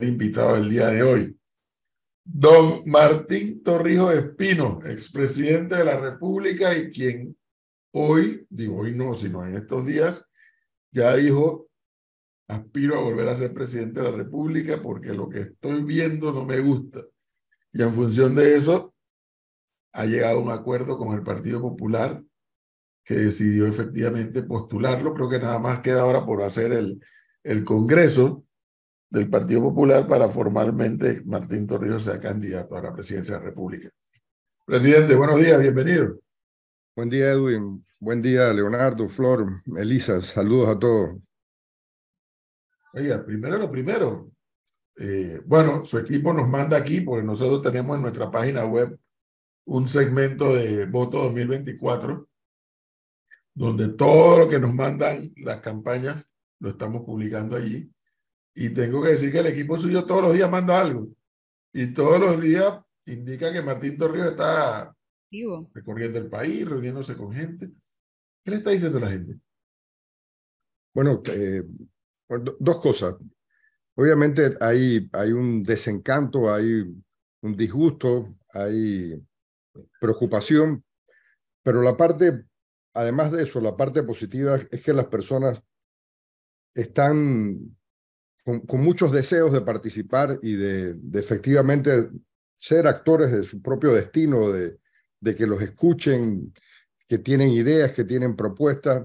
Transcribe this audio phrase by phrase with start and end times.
[0.00, 1.38] invitado el día de hoy.
[2.24, 7.36] Don Martín Torrijos Espino, expresidente de la República y quien
[7.92, 10.22] hoy, digo hoy no, sino en estos días,
[10.90, 11.68] ya dijo,
[12.48, 16.44] aspiro a volver a ser presidente de la República porque lo que estoy viendo no
[16.44, 17.02] me gusta.
[17.72, 18.94] Y en función de eso,
[19.92, 22.22] ha llegado a un acuerdo con el Partido Popular
[23.04, 25.14] que decidió efectivamente postularlo.
[25.14, 27.00] Creo que nada más queda ahora por hacer el,
[27.44, 28.45] el Congreso
[29.16, 33.88] del Partido Popular para formalmente Martín Torrijos sea candidato a la presidencia de la República.
[34.66, 36.20] Presidente, buenos días, bienvenido.
[36.94, 37.82] Buen día, Edwin.
[37.98, 40.20] Buen día, Leonardo, Flor, Elisa.
[40.20, 41.16] Saludos a todos.
[42.92, 44.30] Oiga, primero lo primero.
[44.98, 48.98] Eh, bueno, su equipo nos manda aquí, porque nosotros tenemos en nuestra página web
[49.64, 52.28] un segmento de voto 2024,
[53.54, 57.90] donde todo lo que nos mandan las campañas lo estamos publicando allí.
[58.58, 61.08] Y tengo que decir que el equipo suyo todos los días manda algo.
[61.74, 64.96] Y todos los días indica que Martín Torrijos está
[65.74, 67.70] recorriendo el país, reuniéndose con gente.
[68.42, 69.38] ¿Qué le está diciendo la gente?
[70.94, 71.64] Bueno, eh,
[72.58, 73.16] dos cosas.
[73.94, 76.82] Obviamente hay, hay un desencanto, hay
[77.42, 79.22] un disgusto, hay
[80.00, 80.82] preocupación,
[81.62, 82.46] pero la parte,
[82.94, 85.62] además de eso, la parte positiva es que las personas
[86.74, 87.75] están
[88.46, 92.08] con, muchos deseos de participar y de, efectivamente
[92.54, 94.78] ser actores de su propio destino, de,
[95.20, 96.54] de que los escuchen,
[97.08, 99.04] que tienen ideas, que tienen propuestas.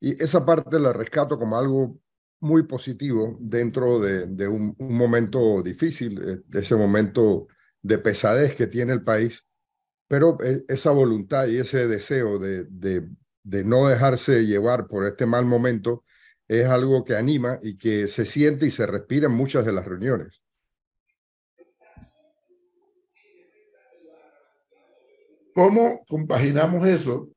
[0.00, 2.00] Y esa parte la rescato como algo
[2.40, 7.48] muy positivo dentro de, un, momento difícil, eh, ese momento
[7.82, 9.44] de pesadez que tiene el país.
[10.08, 13.06] Pero eh, esa voluntad y ese deseo de, de,
[13.42, 16.02] de no dejarse llevar por este mal momento
[16.50, 19.86] es algo que anima y que se siente y se respira en muchas de las
[19.86, 20.42] reuniones.
[25.54, 27.30] ¿Cómo compaginamos eso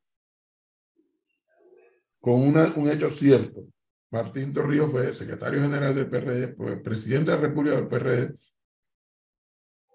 [2.19, 3.67] con un hecho cierto?
[4.09, 8.35] Martín Torrijos fue secretario general del PRD, fue presidente de la República del PRD.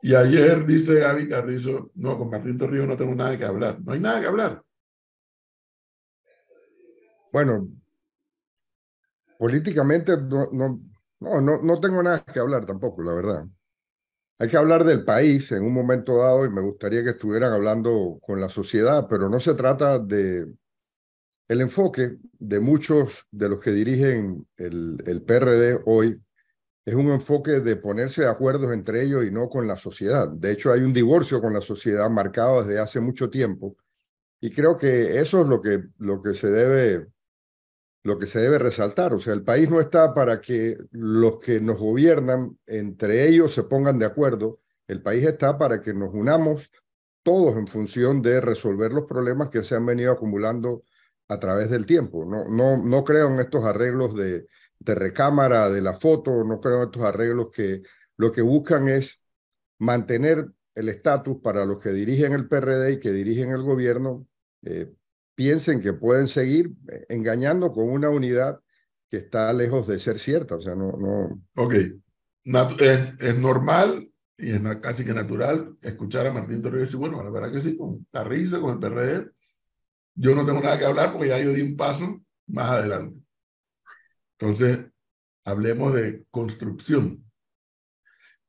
[0.01, 3.81] Y ayer dice Gaby Carrizo, no, con Martín Torrijos no tengo nada que hablar.
[3.81, 4.63] No hay nada que hablar.
[7.33, 7.69] Bueno,
[9.39, 10.83] políticamente no, no,
[11.21, 13.47] no, no, tengo nada que hablar tampoco, la verdad.
[14.39, 18.19] Hay que hablar del país en un momento dado y me gustaría que estuvieran hablando
[18.21, 20.47] con la sociedad, pero no se trata de...
[21.49, 26.21] El enfoque de muchos de los que dirigen el, el PRD hoy
[26.85, 30.29] es un enfoque de ponerse de acuerdo entre ellos y no con la sociedad.
[30.29, 33.77] De hecho, hay un divorcio con la sociedad marcado desde hace mucho tiempo
[34.41, 37.09] y creo que eso es lo que, lo que se debe
[38.03, 39.15] lo que se debe resaltar.
[39.15, 43.65] O sea, el país no está para que los que nos gobiernan entre ellos se
[43.65, 44.61] pongan de acuerdo.
[44.87, 46.71] El país está para que nos unamos
[47.23, 50.85] todos en función de resolver los problemas que se han venido acumulando
[51.29, 52.25] a través del tiempo.
[52.25, 54.47] No, no, no creo en estos arreglos de,
[54.81, 57.83] recámara, de la foto, no creo en estos arreglos que
[58.17, 59.21] lo que buscan es
[59.79, 64.27] mantener el estatus para los que dirigen el PRD y que dirigen el gobierno,
[64.63, 64.91] eh,
[65.39, 68.59] piensen que pueden seguir eh, engañando con una unidad
[69.09, 70.57] que está lejos de ser cierta.
[70.57, 70.91] O sea, no.
[70.97, 71.41] no...
[71.55, 71.75] Ok.
[71.75, 77.31] es, es, normal y es casi que natural escuchar a Martín Torrijos decir, bueno, la
[77.31, 79.31] verdad que sí, con la risa, con el PRD,
[80.17, 83.21] yo no tengo nada que hablar porque ya yo di un paso más adelante.
[84.41, 84.87] Entonces,
[85.45, 87.25] hablemos de construcción.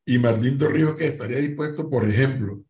[0.05, 2.63] Y Martín Torrijos, que estaría dispuesto, por ejemplo,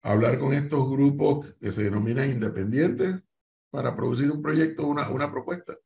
[0.00, 3.14] a hablar con estos grupos que se denominan independientes,
[3.70, 5.76] para producir un proyecto, una, una propuesta.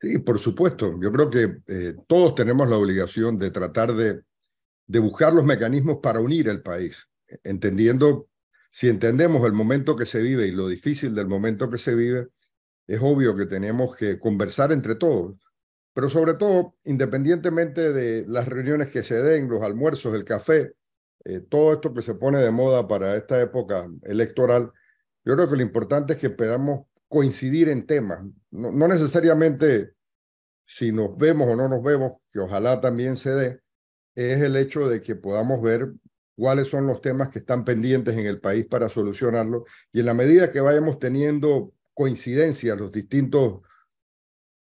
[0.00, 0.98] Sí, por supuesto.
[1.00, 4.22] Yo creo que eh, todos tenemos la obligación de tratar de,
[4.86, 7.08] de buscar los mecanismos para unir el país,
[7.44, 8.28] entendiendo,
[8.70, 12.28] si entendemos el momento que se vive y lo difícil del momento que se vive,
[12.86, 15.36] es obvio que tenemos que conversar entre todos,
[15.92, 20.72] pero sobre todo, independientemente de las reuniones que se den, los almuerzos, el café,
[21.24, 24.72] eh, todo esto que se pone de moda para esta época electoral,
[25.28, 29.92] yo creo que lo importante es que podamos coincidir en temas, no, necesariamente
[30.64, 33.60] si nos vemos o no nos vemos, que ojalá también se dé,
[34.14, 35.92] es el hecho de que podamos ver
[36.34, 39.66] cuáles son los temas que están pendientes en el país para solucionarlo.
[39.92, 43.60] Y en la medida que vayamos teniendo coincidencias los distintos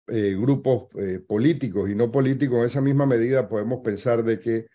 [0.07, 4.67] eh, grupos eh, políticos y no políticos, en esa misma medida podemos pensar de que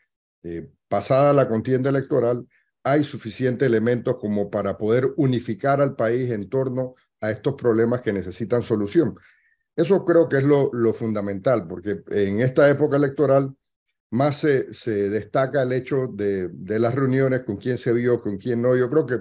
[0.43, 2.47] eh, pasada la contienda electoral,
[2.85, 8.13] hay suficientes elementos como para poder unificar al país en torno a estos problemas que
[8.13, 9.17] necesitan solución.
[9.77, 13.55] Eso creo que es lo, fundamental, porque en esta época electoral
[14.11, 18.37] más se, se destaca el hecho de, de, las reuniones, con quién se vio, con
[18.37, 18.77] quién no.
[18.77, 19.21] Yo creo que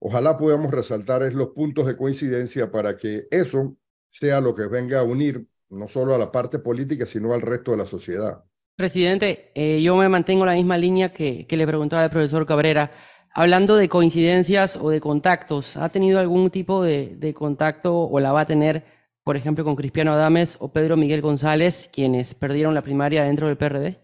[0.00, 3.76] ojalá podamos resaltar es los puntos de coincidencia para que eso
[4.08, 7.72] sea lo que venga a unir no solo a la parte política, sino al resto
[7.72, 8.42] de la sociedad.
[8.76, 12.90] Presidente, eh, yo me mantengo la misma línea que, le preguntaba al profesor Cabrera.
[13.32, 18.40] Hablando de coincidencias o de contactos, ¿ha tenido algún tipo de, contacto o la va
[18.40, 18.84] a tener,
[19.22, 23.56] por ejemplo, con Cristiano Adames o Pedro Miguel González, quienes perdieron la primaria dentro del
[23.56, 24.00] PRD?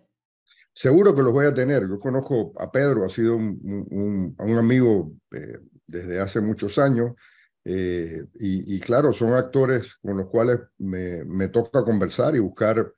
[0.73, 1.89] Seguro que los voy a tener.
[1.89, 5.59] Yo conozco a Pedro, ha sido un, amigo eh,
[5.89, 7.15] desde hace muchos años.
[7.65, 12.93] Eh, y, claro, son actores con los cuales me toca conversar y buscar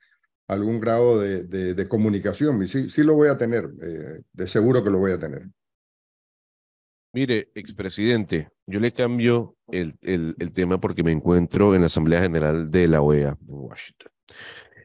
[0.47, 2.61] algún grado de, de, comunicación.
[2.63, 5.43] Y sí, sí lo voy a tener, eh, de seguro que lo voy a tener.
[7.13, 12.21] Mire, expresidente, yo le cambio el, el, el tema porque me encuentro en la Asamblea
[12.21, 14.11] General de la OEA en Washington.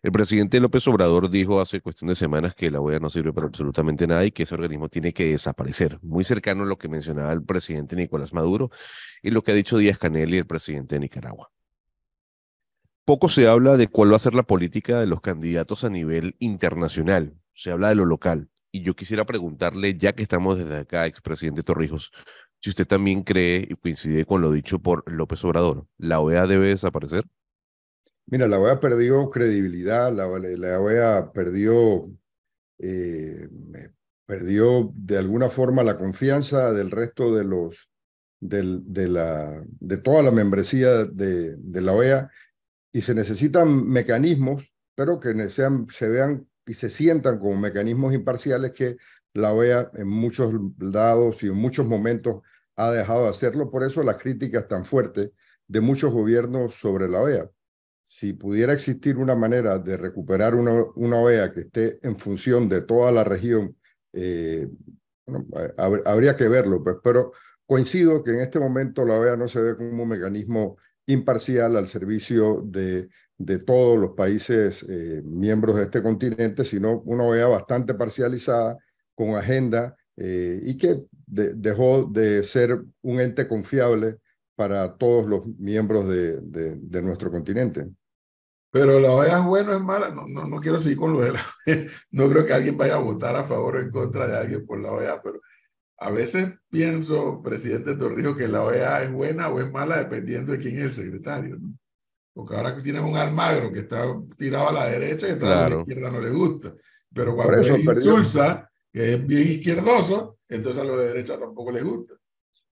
[0.02, 3.48] El presidente López Obrador dijo hace cuestión de semanas que la OEA no sirve para
[3.48, 5.98] absolutamente nada y que ese organismo tiene que desaparecer.
[6.02, 8.70] Muy cercano a lo que mencionaba el presidente Nicolás Maduro
[9.22, 11.50] y lo que ha dicho Díaz Canel y el presidente de Nicaragua.
[13.08, 16.36] Poco se habla de cuál va a ser la política de los candidatos a nivel
[16.40, 17.32] internacional.
[17.54, 18.50] Se habla de lo local.
[18.70, 22.12] Y yo quisiera preguntarle, ya que estamos desde acá, expresidente Torrijos,
[22.60, 26.68] si usted también cree y coincide con lo dicho por López Obrador, ¿la OEA debe
[26.68, 27.24] desaparecer?
[28.26, 32.10] Mira, la OEA perdió credibilidad, la, OEA perdió,
[32.78, 33.48] eh,
[34.26, 37.88] perdió de alguna forma la confianza del resto de los,
[38.38, 42.30] de, la, de toda la membresía de, de, la OEA
[42.98, 48.72] y se necesitan mecanismos, pero que sean, se vean y se sientan como mecanismos imparciales
[48.72, 48.96] que
[49.34, 52.42] la OEA en muchos lados y en muchos momentos
[52.74, 53.70] ha dejado de hacerlo.
[53.70, 55.30] Por eso las críticas tan fuertes
[55.68, 57.48] de muchos gobiernos sobre la OEA
[58.04, 62.80] si pudiera existir una manera de recuperar una, una OEA que esté en función de
[62.80, 63.76] toda la región,
[64.12, 64.66] eh,
[65.76, 67.32] habría que verlo, pues, pero
[67.64, 71.88] coincido que en este momento la OEA no se ve como un mecanismo imparcial al
[71.88, 77.94] servicio de, de todos los países eh, miembros de este continente, sino una OEA bastante
[77.94, 78.76] parcializada,
[79.14, 84.18] con agenda eh, y que de, dejó de ser un ente confiable
[84.54, 87.88] para todos los miembros de, de, de nuestro continente.
[88.70, 91.20] Pero la OEA es buena o es mala, no, no, no quiero seguir con lo
[91.20, 91.86] de la OEA.
[92.12, 94.78] No creo que alguien vaya a votar a favor o en contra de alguien por
[94.78, 95.40] la OEA, pero
[95.98, 100.58] a veces pienso, presidente Torrijos, que la OEA es buena o es mala dependiendo de
[100.58, 101.56] quién es el secretario.
[101.58, 101.76] ¿no?
[102.32, 104.04] Porque ahora tienes un Almagro que está
[104.36, 105.66] tirado a la derecha y claro.
[105.66, 106.72] a la izquierda no le gusta.
[107.12, 111.82] Pero cuando es insulsa, que es bien izquierdoso, entonces a los de derecha tampoco les
[111.82, 112.14] gusta.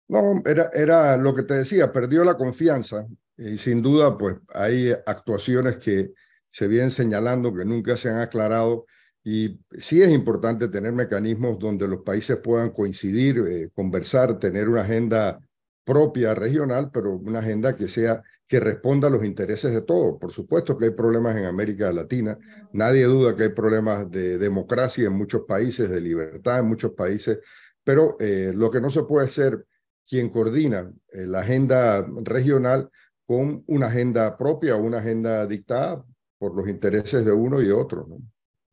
[0.08, 3.06] No, era, era lo que te decía, perdió la confianza
[3.36, 6.12] y sin duda, pues hay actuaciones que
[6.50, 8.86] se vienen señalando que nunca se han aclarado
[9.22, 14.82] y sí es importante tener mecanismos donde los países puedan coincidir, eh, conversar, tener una
[14.82, 15.40] agenda
[15.84, 20.18] propia regional, pero una agenda que sea que responda a los intereses de todos.
[20.18, 22.36] Por supuesto que hay problemas en América Latina,
[22.72, 27.38] nadie duda que hay problemas de democracia en muchos países, de libertad en muchos países,
[27.84, 29.66] pero eh, lo que no se puede ser
[30.06, 32.90] quien coordina eh, la agenda regional
[33.24, 36.04] con una agenda propia una agenda dictada
[36.38, 38.06] por los intereses de uno y otro.
[38.08, 38.18] ¿no?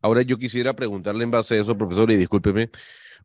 [0.01, 2.69] Ahora yo quisiera preguntarle en base a eso, profesor, y discúlpeme,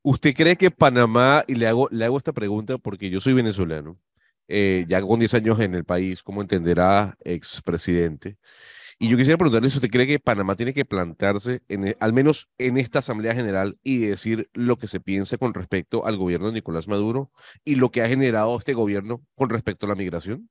[0.03, 3.99] ¿usted cree que Panamá, y le hago, le hago esta pregunta porque yo soy venezolano,
[4.49, 8.39] eh, ya con 10 años en el país, como entenderá expresidente,
[8.99, 12.49] y yo quisiera preguntarle si usted cree que Panamá tiene que plantarse, en, al menos
[12.59, 16.53] en esta Asamblea General, y decir lo que se piensa con respecto al gobierno de
[16.53, 17.33] Nicolás Maduro
[17.65, 20.49] y lo que ha generado este gobierno con respecto a la migración?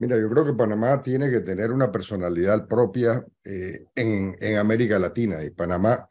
[0.00, 4.98] Mira, yo creo que Panamá tiene que tener una personalidad propia eh, en, en, América
[4.98, 6.08] Latina y Panamá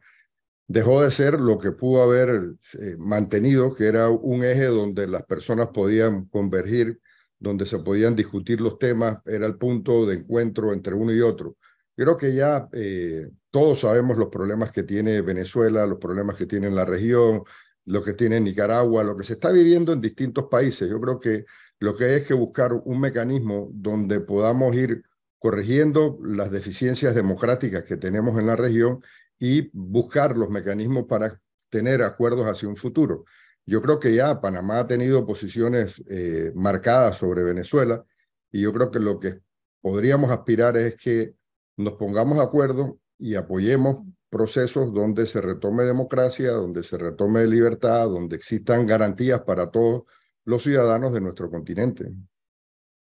[0.66, 5.24] dejó de ser lo que pudo haber eh, mantenido, que era un eje donde las
[5.24, 7.00] personas podían convergir,
[7.38, 11.56] donde se podían discutir los temas, era el punto de encuentro entre uno y otro.
[11.96, 16.70] Creo que ya eh, todos sabemos los problemas que tiene Venezuela, los problemas que tiene
[16.70, 17.42] la región,
[17.88, 20.88] lo que tiene Nicaragua, lo que se está viviendo en distintos países.
[20.88, 21.46] Yo creo que
[21.78, 25.04] lo que hay es que buscar un mecanismo donde podamos ir
[25.38, 29.02] corrigiendo las deficiencias democráticas que tenemos en la región
[29.38, 31.40] y buscar los mecanismos para
[31.70, 33.24] tener acuerdos hacia un futuro.
[33.64, 38.04] Yo creo que ya Panamá ha tenido posiciones eh, marcadas sobre Venezuela
[38.50, 39.40] y yo creo que lo que
[39.80, 41.34] podríamos aspirar es que
[41.76, 48.06] nos pongamos de acuerdo y apoyemos procesos donde se retome democracia, donde se retome libertad,
[48.06, 50.02] donde existan garantías para todos
[50.44, 52.10] los ciudadanos de nuestro continente.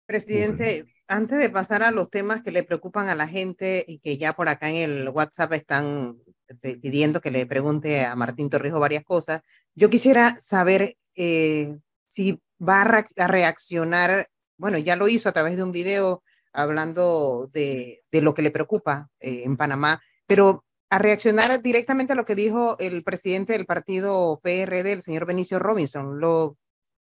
[0.05, 4.17] Presidente, antes de pasar a los temas que le preocupan a la gente y que
[4.17, 6.17] ya por acá en el WhatsApp están
[6.61, 9.41] pidiendo que le pregunte a Martín Torrijos varias cosas.
[9.75, 11.77] Yo quisiera saber eh,
[12.07, 14.27] si va a, reaccionar,
[14.57, 18.51] bueno, ya lo hizo a través de un video hablando de, de lo que le
[18.51, 23.65] preocupa eh, en Panamá, pero a reaccionar directamente a lo que dijo el presidente del
[23.65, 26.55] partido PRD, el señor Benicio Robinson, lo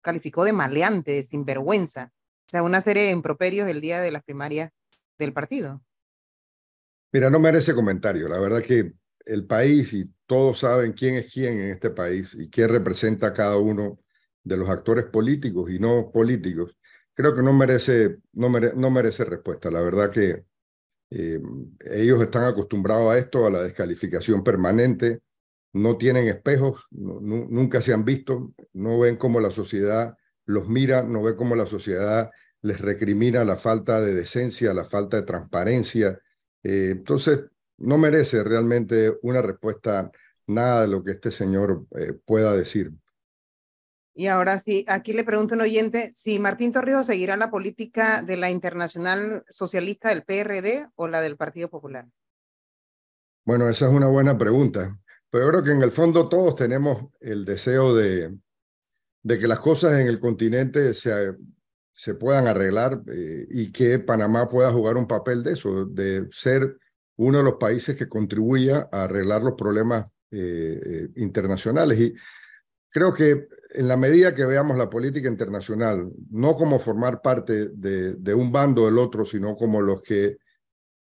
[0.01, 4.23] calificó de maleante, de sinvergüenza, o sea, una serie de improperios el día de las
[4.23, 4.69] primarias
[5.17, 5.81] del partido.
[7.11, 8.29] Mira, no merece comentario.
[8.29, 8.93] La verdad que
[9.25, 13.57] el país y todos saben quién es quién en este país y qué representa cada
[13.57, 14.01] uno
[14.43, 16.77] de los actores políticos y no políticos,
[17.15, 19.71] creo que no merece, no, no merece respuesta.
[19.71, 20.43] La verdad que
[21.11, 21.39] eh,
[21.91, 25.21] ellos están acostumbrados a esto, a la descalificación permanente,
[25.73, 31.21] no tienen espejos, nunca se han visto, no ven cómo la sociedad los mira, no
[31.21, 36.19] ven cómo la sociedad les recrimina la falta de decencia, la falta de transparencia.
[36.63, 37.45] Eh, entonces,
[37.77, 40.11] no merece realmente una respuesta
[40.47, 42.91] nada de lo que este señor eh, pueda decir.
[44.13, 48.21] Y ahora sí, aquí le pregunto a un oyente si Martín Torrijos seguirá la política
[48.21, 52.05] de la Internacional Socialista del PRD o la del Partido Popular.
[53.45, 54.99] Bueno, esa es una buena pregunta,
[55.29, 58.35] pero creo que en el fondo todos tenemos el deseo de,
[59.23, 61.35] de que las cosas en el continente se,
[61.93, 66.77] se puedan arreglar eh, y que Panamá pueda jugar un papel de eso, de ser
[67.17, 71.99] uno de los países que contribuya a arreglar los problemas eh, eh, internacionales.
[71.99, 72.13] Y
[72.89, 78.33] creo que en la medida que veamos la política internacional, no como formar parte de,
[78.33, 80.37] un bando o del otro, sino como los que,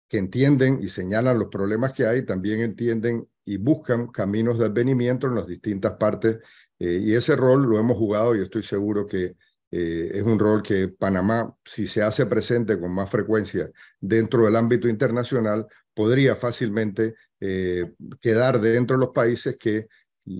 [0.07, 5.27] que entienden y señalan los problemas que hay, también entienden y buscan caminos de advenimiento
[5.27, 6.39] en las distintas partes.
[6.79, 9.37] Eh, y ese rol lo hemos jugado y estoy seguro que
[9.71, 13.71] eh, es un rol que Panamá, si se hace presente con más frecuencia
[14.01, 19.89] dentro del ámbito internacional, podría fácilmente eh, quedar dentro de los países que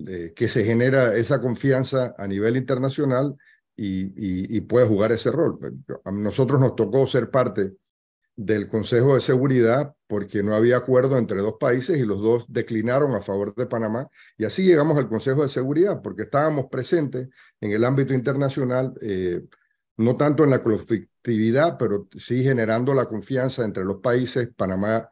[0.07, 3.35] eh, que se genera esa confianza a nivel internacional
[3.75, 5.57] y, puede jugar ese rol.
[6.03, 7.73] A nosotros nos tocó ser parte
[8.35, 13.15] del Consejo de Seguridad porque no había acuerdo entre dos países y los dos declinaron
[13.15, 14.07] a favor de Panamá.
[14.37, 17.29] Y así llegamos al Consejo de Seguridad porque estábamos presentes
[17.61, 19.41] en el ámbito internacional, eh,
[19.97, 24.49] no tanto en la conflictividad, pero sí generando la confianza entre los países.
[24.55, 25.09] Panamá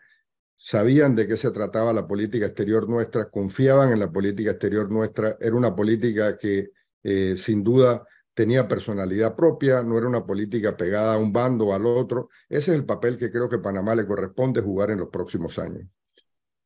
[0.57, 5.37] sabían de qué se trataba la política exterior nuestra, confiaban en la política exterior nuestra,
[5.39, 6.71] era una política que
[7.03, 11.73] eh, sin duda tenía personalidad propia, no era una política pegada a un bando o
[11.73, 12.29] al otro.
[12.49, 15.87] Ese es el papel que creo que Panamá le corresponde jugar en los próximos años.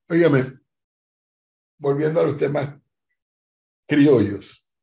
[0.10, 0.60] Óigame,
[1.78, 2.78] volviendo a los temas
[3.88, 4.74] criollos,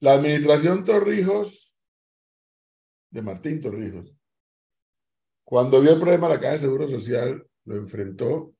[0.00, 1.80] la administración Torrijos,
[3.10, 4.16] de Martín Torrijos,
[5.42, 8.54] cuando vio el problema de la Caja de Seguro Social, lo enfrentó,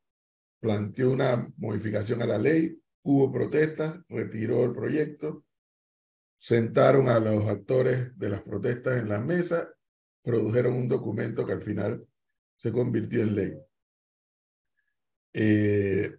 [0.60, 5.44] planteó una modificación a la ley, hubo protestas, retiró el proyecto,
[6.36, 9.72] sentaron a los actores de las protestas en la mesa,
[10.22, 12.06] produjeron un documento que al final
[12.56, 13.58] se convirtió en ley.
[15.32, 16.18] Eh,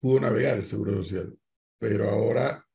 [0.00, 1.38] pudo navegar el Seguro Social,
[1.78, 2.66] pero ahora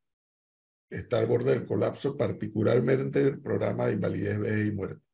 [0.89, 5.10] está al borde del colapso, particularmente el programa de invalidez, vejez y muerte.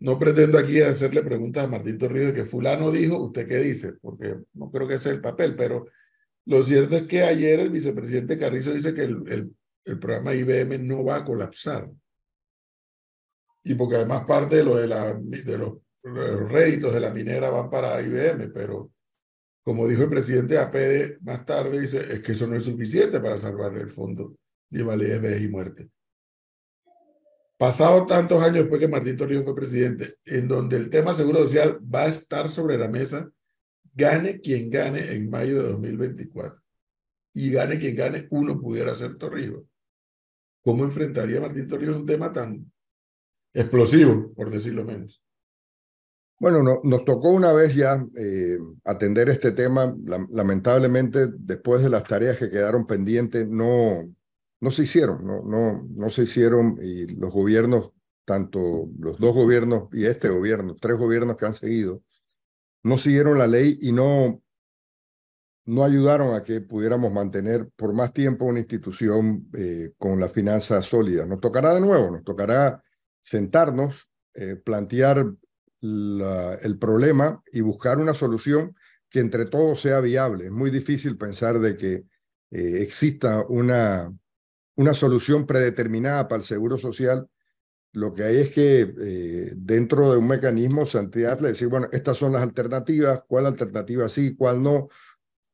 [0.00, 3.92] No pretendo aquí hacerle preguntas a Martín Torrijos que fulano dijo, ¿usted qué dice?
[4.00, 5.86] Porque no creo que ese sea el papel, pero
[6.46, 9.54] lo cierto es que ayer el vicepresidente Carrizo dice que el,
[9.84, 11.90] el, programa IBM no va a colapsar.
[13.62, 15.78] Y porque además parte de, lo de los,
[16.50, 18.90] réditos de la minera van para IBM, pero
[19.62, 23.36] como dijo el presidente APD más tarde, dice, es que eso no es suficiente para
[23.36, 24.34] salvar el fondo
[24.70, 25.90] de invalidez, y muerte
[27.60, 31.78] pasado tantos años después que Martín Torrijos fue presidente, en donde el tema seguro social
[31.94, 33.30] va a estar sobre la mesa,
[33.92, 36.58] gane quien gane en mayo de 2024
[37.34, 39.62] y gane quien gane, uno pudiera ser Torrijos.
[40.62, 42.72] ¿Cómo enfrentaría Martín Torrijos un tema tan
[43.52, 45.22] explosivo, por decirlo menos?
[46.38, 49.94] Bueno, no, nos tocó una vez ya eh, atender este tema.
[50.30, 54.08] lamentablemente, después de las tareas que quedaron pendientes, no,
[54.60, 57.90] no se hicieron, no, no, no se hicieron y los gobiernos,
[58.24, 62.02] tanto los dos gobiernos y este gobierno, tres gobiernos que han seguido,
[62.82, 64.42] no siguieron la ley y no,
[65.64, 70.86] no ayudaron a que pudiéramos mantener por más tiempo una institución eh, con las finanzas
[70.86, 71.26] sólidas.
[71.26, 72.82] Nos tocará de nuevo, nos tocará
[73.22, 75.26] sentarnos, eh, plantear
[75.82, 78.74] el problema y buscar una solución
[79.08, 80.46] que entre todos sea viable.
[80.46, 82.04] Es muy difícil pensar de que
[82.50, 84.12] eh, exista una,
[84.76, 87.28] una solución predeterminada para el seguro social,
[87.92, 92.32] lo que hay es que eh, dentro de un mecanismo santiarle, decir, bueno, estas son
[92.32, 94.88] las alternativas, cuál alternativa sí, cuál no,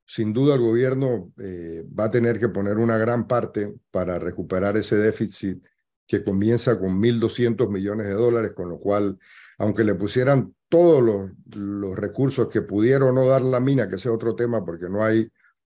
[0.04, 4.76] sin duda el gobierno eh, va a tener que poner una gran parte para recuperar
[4.76, 5.64] ese déficit
[6.06, 9.18] que comienza con 1.200 millones de dólares, con lo cual,
[9.58, 14.14] aunque le pusieran todos los, recursos que pudieron no dar la mina, que ese es
[14.14, 15.28] otro tema, porque no hay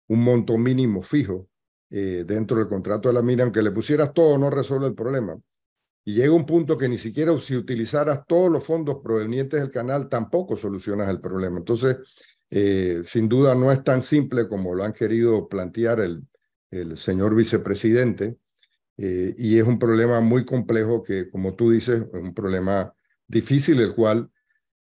[0.07, 1.47] un monto mínimo fijo
[1.89, 5.37] eh, dentro del contrato de la mina, aunque le pusieras todo, no resuelve el problema.
[6.03, 10.07] Y llega un punto que ni siquiera si utilizaras todos los fondos provenientes del canal,
[10.07, 11.57] tampoco solucionas el problema.
[11.57, 11.97] Entonces,
[12.49, 16.23] eh, sin duda no es tan simple como lo han querido plantear el,
[16.69, 18.37] el señor vicepresidente,
[18.97, 22.93] eh, y es un problema muy complejo que, como tú dices, es un problema
[23.27, 24.29] difícil, el cual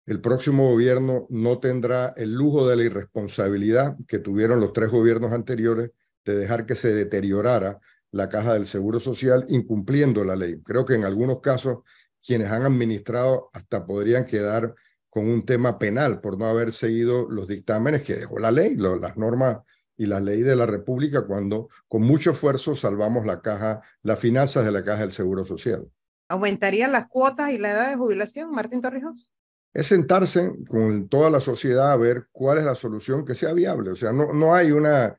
[0.06, 5.32] el próximo gobierno no tendrá el lujo de la irresponsabilidad que tuvieron los tres gobiernos
[5.32, 5.92] anteriores
[6.24, 7.80] de dejar que se deteriorara
[8.12, 10.60] la caja del Seguro Social incumpliendo la ley.
[10.62, 11.78] Creo que en algunos casos
[12.24, 14.74] quienes han administrado hasta podrían quedar
[15.08, 19.16] con un tema penal por no haber seguido los dictámenes que dejó la ley, las
[19.16, 19.58] normas
[19.96, 24.64] y las leyes de la República cuando con mucho esfuerzo salvamos la caja, las finanzas
[24.64, 25.86] de la caja del Seguro Social.
[26.28, 29.28] ¿Aumentarían las cuotas y la edad de jubilación, Martín Torrijos?
[29.72, 33.90] Es sentarse con toda la sociedad a ver cuál es la solución que sea viable.
[33.90, 35.16] O sea, no, no hay una,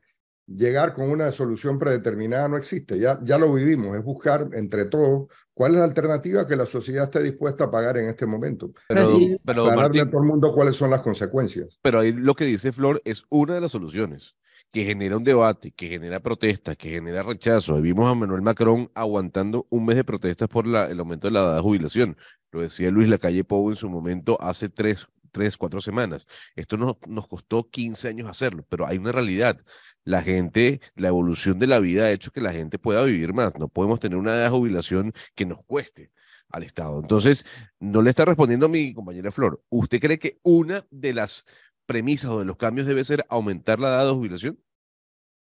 [0.56, 5.28] llegar con una solución predeterminada no existe, ya, ya lo vivimos, es buscar entre todos
[5.54, 8.72] cuál es la alternativa que la sociedad esté dispuesta a pagar en este momento.
[8.88, 11.78] Pero, y pero a todo el mundo cuáles son las consecuencias.
[11.82, 14.36] pero ahí lo que dice Flor es una de las soluciones
[14.72, 17.80] que genera un debate, que genera protestas, que genera rechazo.
[17.80, 21.40] Vimos a Manuel Macron aguantando un mes de protestas por la, el aumento de la
[21.40, 22.16] edad de jubilación.
[22.50, 26.26] Lo decía Luis Lacalle Pou en su momento hace tres, tres cuatro semanas.
[26.56, 29.60] Esto nos, nos costó 15 años hacerlo, pero hay una realidad.
[30.04, 33.58] La gente, la evolución de la vida ha hecho que la gente pueda vivir más.
[33.58, 36.10] No podemos tener una edad de jubilación que nos cueste
[36.48, 37.00] al Estado.
[37.00, 37.44] Entonces,
[37.80, 39.62] no le está respondiendo a mi compañera Flor.
[39.68, 41.44] ¿Usted cree que una de las
[41.86, 44.58] premisas o de los cambios debe ser aumentar la edad de jubilación?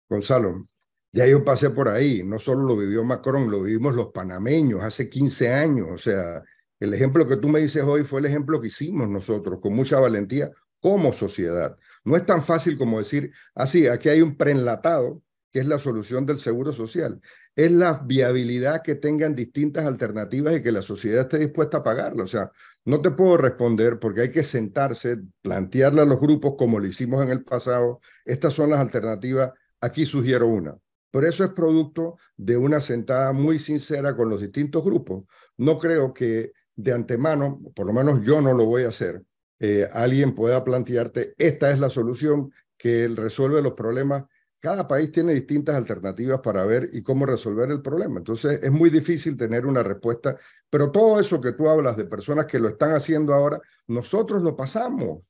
[0.09, 0.65] Gonzalo,
[1.11, 5.09] ya yo pasé por ahí, no solo lo vivió Macron, lo vivimos los panameños hace
[5.09, 6.43] 15 años, o sea,
[6.79, 9.99] el ejemplo que tú me dices hoy fue el ejemplo que hicimos nosotros con mucha
[9.99, 11.77] valentía como sociedad.
[12.03, 16.25] No es tan fácil como decir, así, aquí hay un preenlatado que es la solución
[16.25, 17.19] del seguro social.
[17.55, 22.23] Es la viabilidad que tengan distintas alternativas y que la sociedad esté dispuesta a pagarlo.
[22.23, 22.51] O sea,
[22.85, 27.23] no te puedo responder porque hay que sentarse, plantearle a los grupos como lo hicimos
[27.23, 27.99] en el pasado.
[28.25, 29.51] Estas son las alternativas.
[29.81, 30.77] Aquí sugiero una.
[31.11, 35.23] Pero eso es producto de una sentada muy sincera con los distintos grupos.
[35.57, 39.23] No creo que de antemano, por lo menos yo no lo voy a hacer,
[39.59, 44.23] eh, alguien pueda plantearte, esta es la solución que resuelve los problemas.
[44.59, 48.17] Cada país tiene distintas alternativas para ver y cómo resolver el problema.
[48.17, 50.37] Entonces es muy difícil tener una respuesta,
[50.69, 54.55] pero todo eso que tú hablas de personas que lo están haciendo ahora, nosotros lo
[54.55, 55.21] pasamos.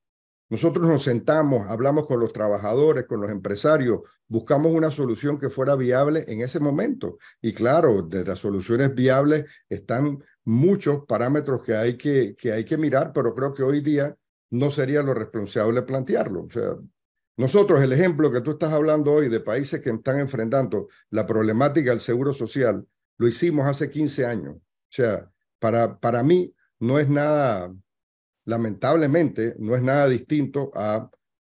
[0.50, 5.76] Nosotros nos sentamos, hablamos con los trabajadores, con los empresarios, buscamos una solución que fuera
[5.76, 7.20] viable en ese momento.
[7.40, 12.78] Y claro, de las soluciones viables están muchos parámetros que hay que, que hay que
[12.78, 14.16] mirar, pero creo que hoy día
[14.52, 16.44] no sería lo responsable plantearlo.
[16.44, 16.76] O sea,
[17.38, 21.92] nosotros, el ejemplo que tú estás hablando hoy de países que están enfrentando la problemática
[21.92, 22.86] del seguro social,
[23.18, 24.56] lo hicimos hace 15 años.
[24.56, 27.74] O sea, para, para mí no es nada,
[28.46, 31.10] lamentablemente, no es nada distinto a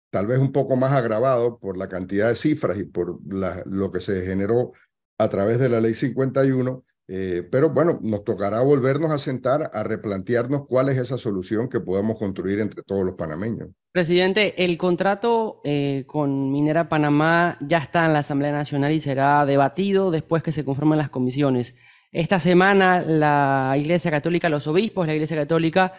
[0.10, 4.00] tal vez un poco más agravado por la cantidad de cifras y por lo que
[4.00, 4.72] se generó
[5.18, 9.84] a través de la ley 51 eh, pero bueno, nos tocará volvernos a sentar a
[9.84, 13.70] replantearnos cuál es esa solución que podamos construir entre todos los panameños.
[13.94, 19.46] Presidente, el contrato eh, con Minera Panamá ya está en la Asamblea Nacional y será
[19.46, 21.76] debatido después que se conformen las comisiones.
[22.12, 25.94] Esta semana la Iglesia Católica, los obispos de la Iglesia Católica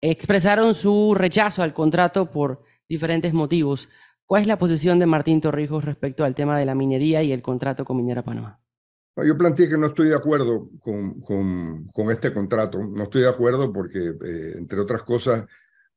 [0.00, 3.88] expresaron su rechazo al contrato por diferentes motivos.
[4.24, 7.42] ¿Cuál es la posición de Martín Torrijos respecto al tema de la minería y el
[7.42, 8.63] contrato con Minera Panamá?
[9.16, 12.82] Yo planteé que no estoy de acuerdo con, con, con este contrato.
[12.82, 15.44] No estoy de acuerdo porque, eh, entre otras cosas,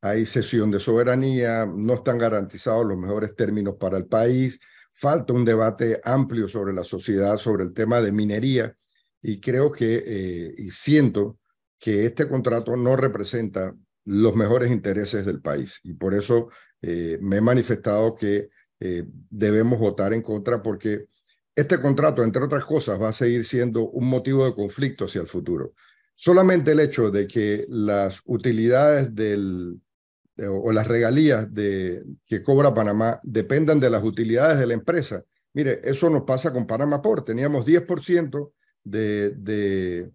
[0.02, 4.60] hay cesión de soberanía, no están garantizados los mejores términos para el país,
[4.94, 8.76] falta un debate amplio sobre la sociedad, sobre el tema de minería,
[9.24, 11.40] y creo que, eh, y siento
[11.80, 13.74] que este contrato no representa
[14.06, 15.80] los mejores intereses del país.
[15.84, 16.50] Y por eso
[16.84, 18.50] eh, me he manifestado que
[18.80, 21.08] debemos votar en contra porque
[21.58, 25.28] este contrato, entre otras cosas, va a seguir siendo un motivo de conflicto hacia el
[25.28, 25.74] futuro.
[26.14, 29.82] Solamente el hecho de que las utilidades del,
[30.38, 35.24] o las regalías de, que cobra Panamá dependan de las utilidades de la empresa.
[35.54, 37.26] Mire, eso nos pasa con Panamá Port.
[37.26, 38.52] Teníamos 10%
[38.84, 40.12] de,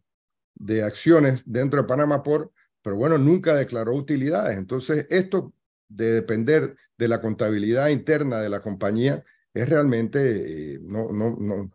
[0.54, 2.52] de, acciones dentro de Panamá Port,
[2.82, 4.58] pero bueno, nunca declaró utilidades.
[4.58, 5.52] Entonces, esto
[5.88, 11.70] de depender de la contabilidad interna de la compañía es realmente, eh, no, no, no,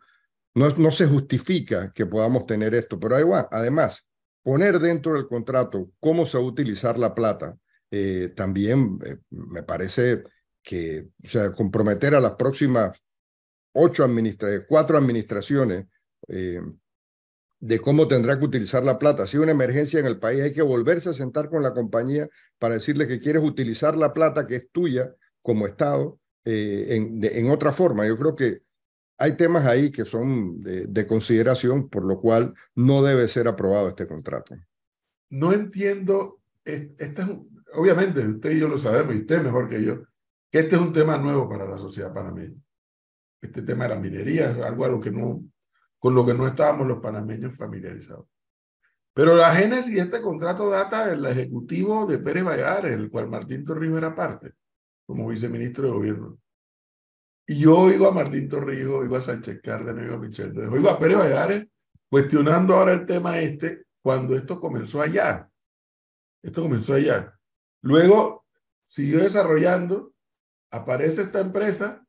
[0.75, 2.99] no, se justifica que podamos tener esto.
[2.99, 3.15] Pero
[3.51, 4.09] además,
[4.41, 7.55] poner dentro del contrato cómo se va a utilizar la plata,
[7.91, 10.23] eh, también eh, me parece
[10.63, 13.03] que, o sea, comprometer a las próximas
[13.73, 15.85] ocho administraciones, cuatro administraciones,
[17.59, 19.25] de cómo tendrá que utilizar la plata.
[19.25, 22.27] Si hay una emergencia en el país, hay que volverse a sentar con la compañía
[22.57, 27.51] para decirle que quieres utilizar la plata que es tuya como Estado eh, en, en,
[27.51, 28.07] otra forma.
[28.07, 28.61] Yo creo que
[29.17, 34.07] hay temas ahí que son de, consideración, por lo cual no debe ser aprobado este
[34.07, 34.55] contrato.
[35.29, 37.27] No entiendo, este es
[37.73, 40.03] obviamente usted y yo lo sabemos, y usted mejor que yo,
[40.49, 42.55] que este es un tema nuevo para la sociedad panameña.
[43.41, 45.43] Este tema de la minería es algo a lo que no,
[45.99, 48.25] con lo que no estábamos los panameños familiarizados.
[49.13, 53.65] Pero la génesis de este contrato data del ejecutivo de Pérez Valladares, el cual Martín
[53.65, 54.53] Torrijos era parte,
[55.07, 56.39] como viceministro de gobierno.
[57.47, 60.99] Y yo oigo a Martín Torrijos, oigo a Sánchez Cárdenas, oigo a Michel, oigo a
[60.99, 61.67] Pérez Valladares
[62.09, 65.49] cuestionando ahora el tema este cuando esto comenzó allá.
[66.43, 67.33] Esto comenzó allá.
[67.81, 68.45] Luego
[68.85, 70.13] siguió desarrollando,
[70.69, 72.07] aparece esta empresa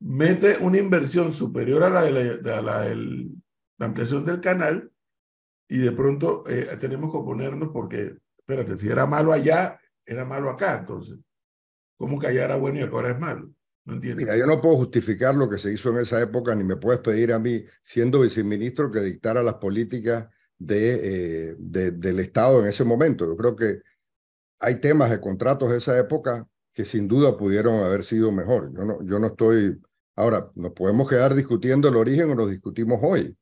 [0.00, 4.90] mete una inversión superior a la de la, ampliación del canal
[5.68, 10.50] y de pronto eh, tenemos que oponernos porque, espérate, si era malo allá, era malo
[10.50, 11.18] acá, entonces,
[11.96, 13.50] ¿cómo que allá era bueno y ahora es malo?
[13.84, 13.96] No.
[13.96, 17.00] Mira, yo no puedo justificar lo que se hizo en esa época, ni me puedes
[17.00, 20.26] pedir a mí, siendo viceministro, que dictara las políticas
[20.68, 23.26] eh, de, del Estado en ese momento.
[23.26, 23.80] Yo creo que
[24.58, 28.72] hay temas de contratos de esa época que sin duda pudieron haber sido mejor.
[28.74, 29.78] Yo no, yo no estoy
[30.16, 33.36] Ahora, nos podemos quedar discutiendo el origen o nos discutimos hoy.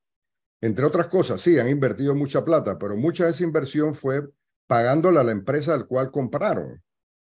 [0.60, 4.28] Entre otras cosas, sí, han invertido mucha plata, pero mucha de esa inversión fue
[4.66, 6.82] pagándola a la empresa al cual compraron.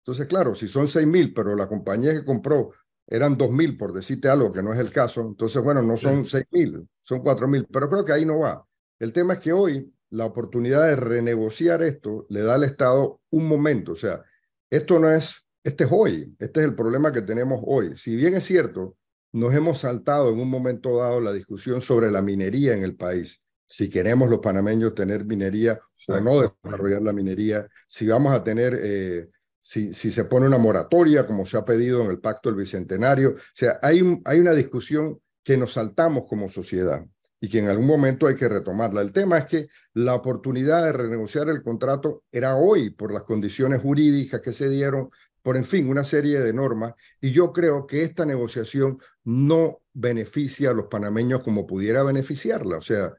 [0.04, 2.72] Entonces, claro, si son seis mil, pero la compañía que compró
[3.06, 6.24] eran dos mil, por decirte algo que no es el caso, entonces, bueno, no son
[6.24, 8.64] seis mil, son cuatro mil, pero creo que ahí no va.
[8.98, 13.48] El tema es que hoy la oportunidad de renegociar esto le da al Estado un
[13.48, 14.22] momento, o sea,
[14.70, 17.96] esto no es, este es hoy, este es el problema que tenemos hoy.
[17.96, 18.96] Si bien es cierto
[19.34, 23.42] nos hemos saltado en un momento dado la discusión sobre la minería en el país.
[23.66, 28.78] Si queremos los panameños tener minería o no desarrollar la minería, si vamos a tener,
[28.80, 29.28] eh,
[29.64, 33.30] si, si se pone una moratoria como se ha pedido en el Pacto del Bicentenario.
[33.30, 37.02] O sea, hay, hay una discusión que nos saltamos como sociedad
[37.40, 39.00] y que en algún momento hay que retomarla.
[39.00, 43.80] El tema es que la oportunidad de renegociar el contrato era hoy por las condiciones
[43.80, 45.08] jurídicas que se dieron,
[45.40, 46.92] por en fin, una serie de normas.
[47.18, 52.76] Y yo creo que esta negociación no beneficia a los panameños como pudiera beneficiarla.
[52.76, 53.14] O sea,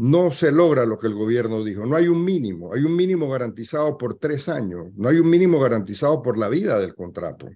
[0.00, 1.84] no se logra lo que el gobierno dijo.
[1.84, 2.72] No hay un mínimo.
[2.72, 4.86] Hay un mínimo garantizado por tres años.
[4.96, 7.50] No hay un mínimo garantizado por la vida del contrato.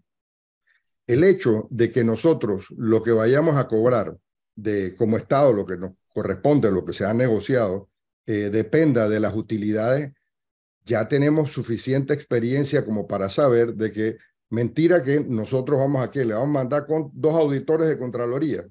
[1.07, 4.15] El hecho de que nosotros lo que vayamos a cobrar
[4.55, 7.89] de como Estado, lo que nos corresponde, lo que se ha negociado,
[8.27, 10.13] eh, dependa de las utilidades
[10.85, 14.19] ya tenemos suficiente experiencia como para saber de que
[14.51, 18.67] mentira que nosotros vamos a qué, le vamos a mandar con dos auditores de Contraloría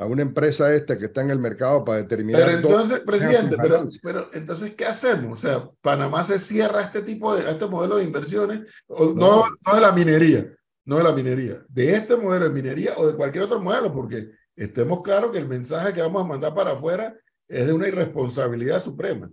[0.00, 2.42] a una empresa esta que está en el mercado para determinar.
[2.42, 5.32] Pero entonces, presidente, pero, pero entonces, ¿qué hacemos?
[5.32, 9.80] O sea, Panamá se cierra este tipo de, este modelo de inversiones, no, no, de
[9.80, 10.50] la minería,
[10.86, 14.30] no de la minería, de este modelo de minería o de cualquier otro modelo, porque
[14.56, 17.14] estemos claros que el mensaje que vamos a mandar para afuera
[17.46, 19.30] es de una irresponsabilidad suprema.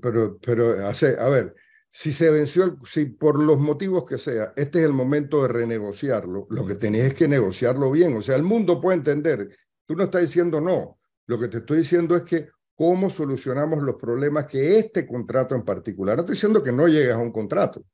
[0.00, 1.52] Pero, pero hace, a ver,
[1.90, 6.46] si se venció, si por los motivos que sea, este es el momento de renegociarlo,
[6.50, 8.16] lo que tenéis es que negociarlo bien.
[8.16, 9.56] O sea, el mundo puede entender.
[9.86, 10.98] Tú no estás diciendo no.
[11.26, 15.62] Lo que te estoy diciendo es que cómo solucionamos los problemas que este contrato en
[15.62, 16.16] particular.
[16.16, 17.84] No estoy diciendo que no llegues a un contrato.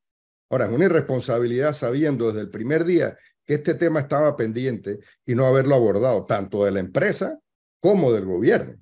[0.48, 5.34] Ahora, es una irresponsabilidad sabiendo desde el primer día que este tema estaba pendiente y
[5.34, 7.38] no haberlo abordado, tanto de la empresa
[7.80, 8.80] como del gobierno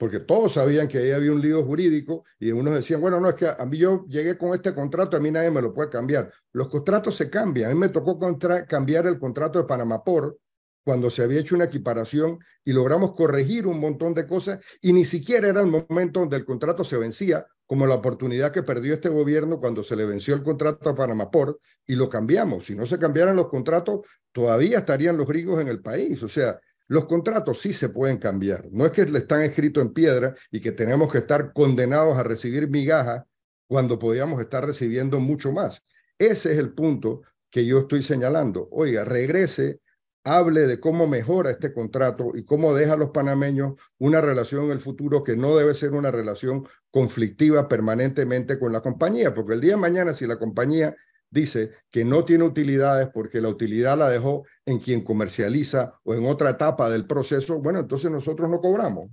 [0.00, 3.34] porque todos sabían que ahí había un lío jurídico y unos decían, bueno, no, es
[3.34, 6.32] que a mí yo llegué con este contrato, a mí nadie me lo puede cambiar.
[6.52, 7.70] Los contratos se cambian.
[7.70, 8.18] A mí me tocó
[8.66, 10.38] cambiar el contrato de Panamá por
[10.84, 15.04] cuando se había hecho una equiparación y logramos corregir un montón de cosas y ni
[15.04, 19.08] siquiera era el momento donde el contrato se vencía, como la oportunidad que perdió este
[19.08, 22.66] gobierno cuando se le venció el contrato a Panamá Port y lo cambiamos.
[22.66, 24.00] Si no se cambiaran los contratos,
[24.32, 26.22] todavía estarían los gringos en el país.
[26.22, 28.66] O sea, los contratos sí se pueden cambiar.
[28.72, 32.24] No es que le están escritos en piedra y que tenemos que estar condenados a
[32.24, 33.22] recibir migajas
[33.68, 35.80] cuando podíamos estar recibiendo mucho más.
[36.18, 38.68] Ese es el punto que yo estoy señalando.
[38.72, 39.78] Oiga, regrese,
[40.24, 44.72] hable de cómo mejora este contrato y cómo deja a los panameños una relación en
[44.72, 49.60] el futuro que no debe ser una relación conflictiva permanentemente con la compañía, porque el
[49.60, 50.94] día de mañana si la compañía
[51.30, 56.26] dice que no tiene utilidades porque la utilidad la dejó en quien comercializa o en
[56.26, 59.10] otra etapa del proceso, bueno, entonces nosotros no cobramos.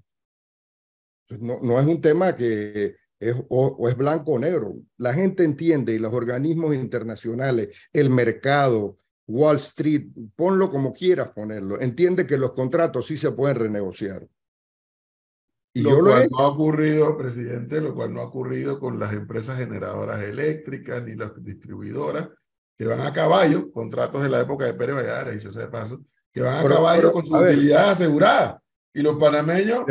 [1.30, 4.76] No, es un tema que es, o, es blanco o negro.
[4.98, 11.80] La gente entiende y los organismos internacionales, el mercado, Wall Street, ponlo como quieras ponerlo,
[11.80, 14.28] entiende que los contratos sí se pueden renegociar.
[15.74, 19.60] Y lo cual no ha ocurrido, presidente, lo cual no ha ocurrido con las empresas
[19.60, 22.30] generadoras eléctricas ni las distribuidoras,
[22.76, 26.02] que van a caballo, contratos de la época de Pérez Valladares, dicho sea de paso,
[26.32, 28.62] que van a caballo con su utilidad asegurada.
[28.94, 29.86] Y los panameños...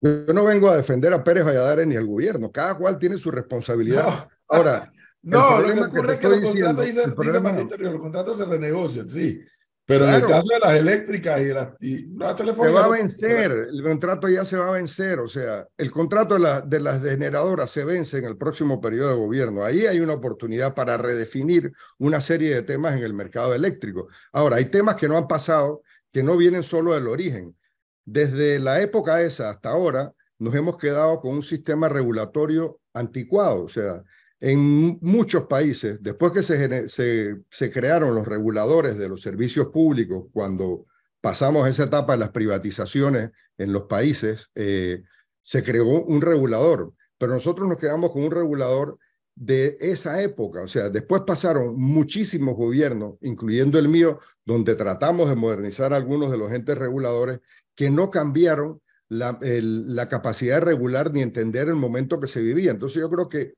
[0.00, 3.30] Yo no vengo a defender a Pérez Valladares ni al gobierno, cada cual tiene su
[3.30, 4.28] responsabilidad.
[4.48, 4.90] Ahora,
[5.22, 9.40] no, lo que ocurre es que los contratos, dice, dice los contratos se renegocian, sí,
[9.88, 12.76] pero en el caso de las eléctricas y las, y las telefónicas.
[12.76, 15.18] Se va a vencer, el contrato ya se va a vencer.
[15.18, 19.08] O sea, el contrato de, la, de las generadoras se vence en el próximo periodo
[19.08, 19.64] de gobierno.
[19.64, 24.08] Ahí hay una oportunidad para redefinir una serie de temas en el mercado eléctrico.
[24.30, 25.80] Ahora, hay temas que no han pasado,
[26.12, 27.56] que no vienen solo del origen.
[28.04, 33.64] Desde la época esa hasta ahora, nos hemos quedado con un sistema regulatorio anticuado.
[33.64, 34.02] O sea,
[34.40, 40.86] en muchos países, después que se, crearon los reguladores de los servicios públicos, cuando
[41.20, 45.02] pasamos esa etapa de las privatizaciones en los países, eh,
[45.42, 48.98] se creó un regulador, pero nosotros nos quedamos con un regulador
[49.34, 50.62] de esa época.
[50.62, 56.38] O sea, después pasaron muchísimos gobiernos, incluyendo el mío, donde tratamos de modernizar algunos de
[56.38, 57.40] los entes reguladores
[57.74, 62.70] que no cambiaron la, la capacidad de regular ni entender el momento que se vivía.
[62.70, 63.54] Entonces yo creo que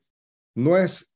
[0.54, 1.12] no es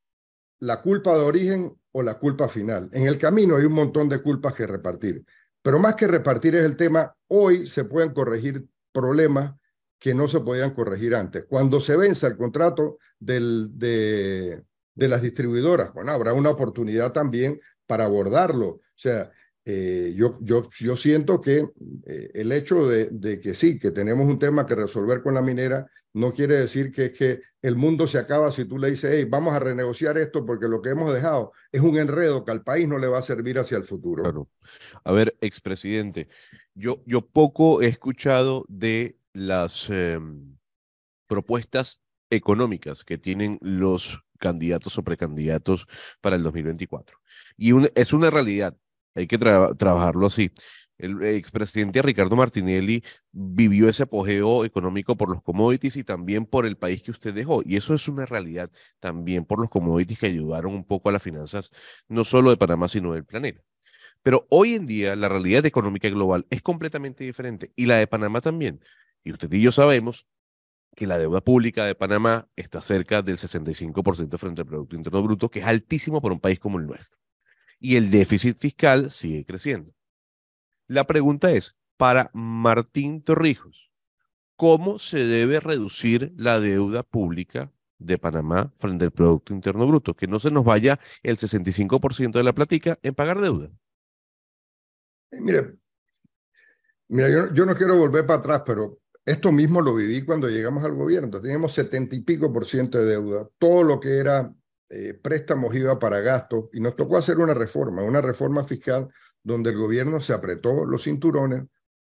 [0.59, 2.89] la culpa de origen o la culpa final.
[2.91, 5.25] En el camino hay un montón de culpas que repartir,
[5.61, 9.55] pero más que repartir es el tema, hoy se pueden corregir problemas
[9.99, 11.45] que no se podían corregir antes.
[11.49, 14.61] Cuando se venza el contrato de,
[14.93, 18.67] de las distribuidoras, bueno, habrá una oportunidad también para abordarlo.
[18.67, 19.31] O sea,
[19.67, 21.67] eh, yo, yo, yo siento que
[22.05, 25.87] eh, el hecho de, que sí, que tenemos un tema que resolver con la minera,
[26.13, 29.59] no quiere decir que, que el mundo se acaba si tú le dices, vamos a
[29.59, 33.07] renegociar esto porque lo que hemos dejado es un enredo que al país no le
[33.07, 34.21] va a servir hacia el futuro.
[34.21, 34.47] Claro.
[35.03, 36.27] A ver, expresidente,
[36.75, 40.57] yo, yo poco he escuchado de las em,
[41.27, 45.87] propuestas económicas que tienen los candidatos o precandidatos
[46.21, 47.17] para el 2024.
[47.57, 48.77] Y es una realidad
[49.15, 50.51] hay que trabajarlo así.
[50.97, 56.77] El expresidente Ricardo Martinelli vivió ese apogeo económico por los commodities y también por el
[56.77, 57.61] país que usted dejó.
[57.65, 61.21] Y eso es una realidad también por los commodities que ayudaron un poco a las
[61.21, 61.71] finanzas,
[62.07, 63.61] no solo de Panamá, sino del planeta.
[64.23, 68.41] Pero hoy en día la realidad económica global es completamente diferente y la de Panamá
[68.41, 68.81] también.
[69.23, 70.27] Y usted y yo sabemos
[70.95, 75.49] que la deuda pública de Panamá está cerca del 65% frente al Producto Interno Bruto,
[75.51, 77.19] que es altísimo para un país como el nuestro
[77.79, 79.93] y el déficit fiscal sigue creciendo.
[80.87, 83.91] La pregunta es, para Martín Torrijos,
[84.55, 90.13] ¿cómo se debe reducir la deuda pública de Panamá frente al Producto Interno Bruto?
[90.13, 93.71] Que no se nos vaya el 65% de la platica en pagar deuda.
[95.31, 95.75] Eh, mire,
[97.07, 100.83] mira, yo, yo, no quiero volver para atrás, pero esto mismo lo viví cuando llegamos
[100.83, 101.41] al gobierno.
[101.41, 103.49] Teníamos setenta y pico por ciento de deuda.
[103.57, 104.53] Todo lo que era
[104.89, 109.07] eh, préstamos iba para gastos y nos tocó hacer una reforma, una reforma fiscal
[109.43, 111.63] donde el gobierno se apretó los cinturones,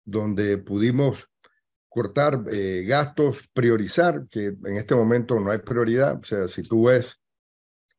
[0.03, 1.29] donde pudimos
[1.89, 6.19] cortar eh, gastos, priorizar, que en este momento no hay prioridad.
[6.19, 7.19] O sea, si tú ves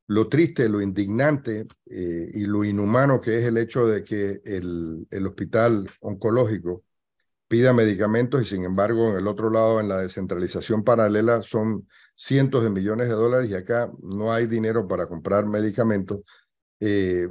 [0.08, 5.06] lo triste, lo indignante eh, y lo inhumano que es el hecho de que el,
[5.10, 6.84] el hospital oncológico
[7.48, 12.64] pida medicamentos y sin embargo en el otro lado, en la descentralización paralela, son cientos
[12.64, 16.20] de millones de dólares y acá no hay dinero para comprar medicamentos.
[16.80, 17.28] Eh,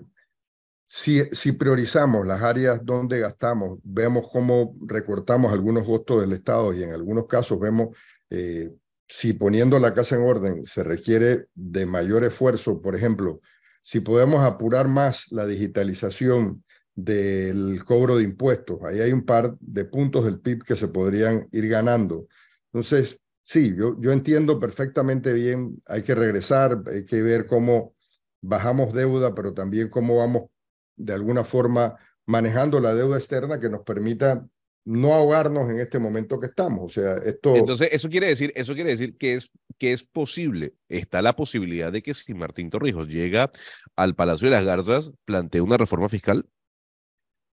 [0.88, 6.94] si, priorizamos las áreas donde gastamos, vemos cómo recortamos algunos costos del Estado y en
[6.94, 7.98] algunos casos vemos
[8.30, 8.72] eh,
[9.08, 13.42] si poniendo la casa en orden se requiere de mayor esfuerzo, por ejemplo,
[13.84, 16.64] si podemos apurar más la digitalización
[16.96, 21.48] del cobro de impuestos, ahí hay un par de puntos del PIB que se podrían
[21.52, 22.28] ir ganando.
[22.72, 27.96] Entonces, sí, yo, yo entiendo perfectamente bien, hay que regresar, hay que ver cómo
[28.42, 30.50] bajamos deuda, pero también cómo vamos
[30.98, 34.46] de alguna forma manejando la deuda externa que nos permita
[34.86, 36.86] no ahogarnos en este momento que estamos.
[36.86, 37.56] O sea, esto...
[37.56, 41.92] Entonces, eso quiere decir, eso quiere decir que es, que es posible, está la posibilidad
[41.92, 43.52] de que si Martín Torrijos llega
[43.96, 46.48] al Palacio de las Garzas, plantee una reforma fiscal.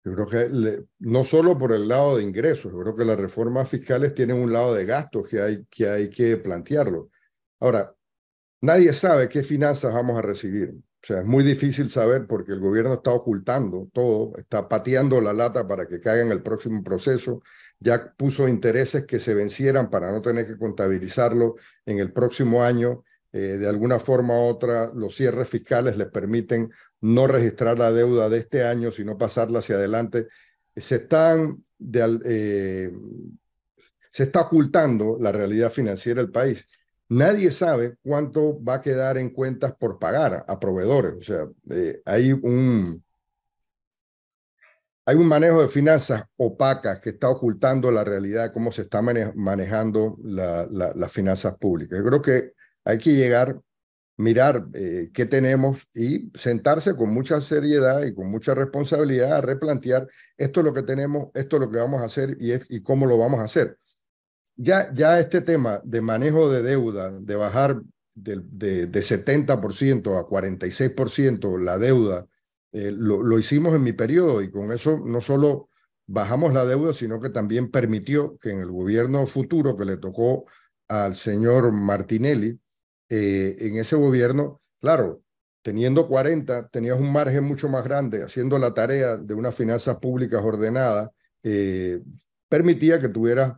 [0.03, 3.69] Yo creo que no solo por el lado de ingresos, yo creo que las reformas
[3.69, 7.11] fiscales tienen un lado de gastos que hay que, hay que plantearlo.
[7.61, 7.95] Ahora,
[8.63, 10.71] nadie sabe qué finanzas vamos a recibir.
[11.03, 15.33] O sea, es muy difícil saber porque el gobierno está ocultando todo, está pateando la
[15.33, 17.43] lata para que caiga en el próximo proceso,
[17.79, 23.05] ya puso intereses que se vencieran para no tener que contabilizarlo en el próximo año.
[23.33, 28.29] Eh, de alguna forma u otra, los cierres fiscales les permiten no registrar la deuda
[28.29, 30.27] de este año, sino pasarla hacia adelante.
[30.75, 31.65] Se están
[32.25, 32.91] eh,
[34.13, 36.67] se está ocultando la realidad financiera del país.
[37.09, 41.15] Nadie sabe cuánto va a quedar en cuentas por pagar a proveedores.
[41.15, 43.03] O sea, eh, hay un
[45.07, 49.03] hay un manejo de finanzas opacas que está ocultando la realidad de cómo se está
[49.03, 51.99] manejando las finanzas públicas.
[51.99, 52.53] Yo creo que
[52.85, 53.61] hay que llegar,
[54.17, 60.07] mirar eh, qué tenemos y sentarse con mucha seriedad y con mucha responsabilidad a replantear
[60.37, 63.19] esto es lo que tenemos, esto es lo que vamos a hacer y, cómo lo
[63.19, 63.79] vamos a hacer.
[64.57, 67.81] Ya, ya este tema de manejo de deuda, de bajar
[68.15, 72.27] de, de, de 70% a 46% la deuda,
[72.73, 75.71] eh, lo, lo, hicimos en mi periodo y con eso no solo
[76.07, 80.45] bajamos la deuda, sino que también permitió que en el gobierno futuro que le tocó
[80.89, 82.59] al señor Martinelli,
[83.11, 85.23] eh, en ese gobierno, claro,
[85.63, 90.41] teniendo 40, tenías un margen mucho más grande, haciendo la tarea de unas finanzas públicas
[90.43, 91.11] ordenadas,
[91.43, 92.01] eh,
[92.49, 93.55] permitía que tuvieras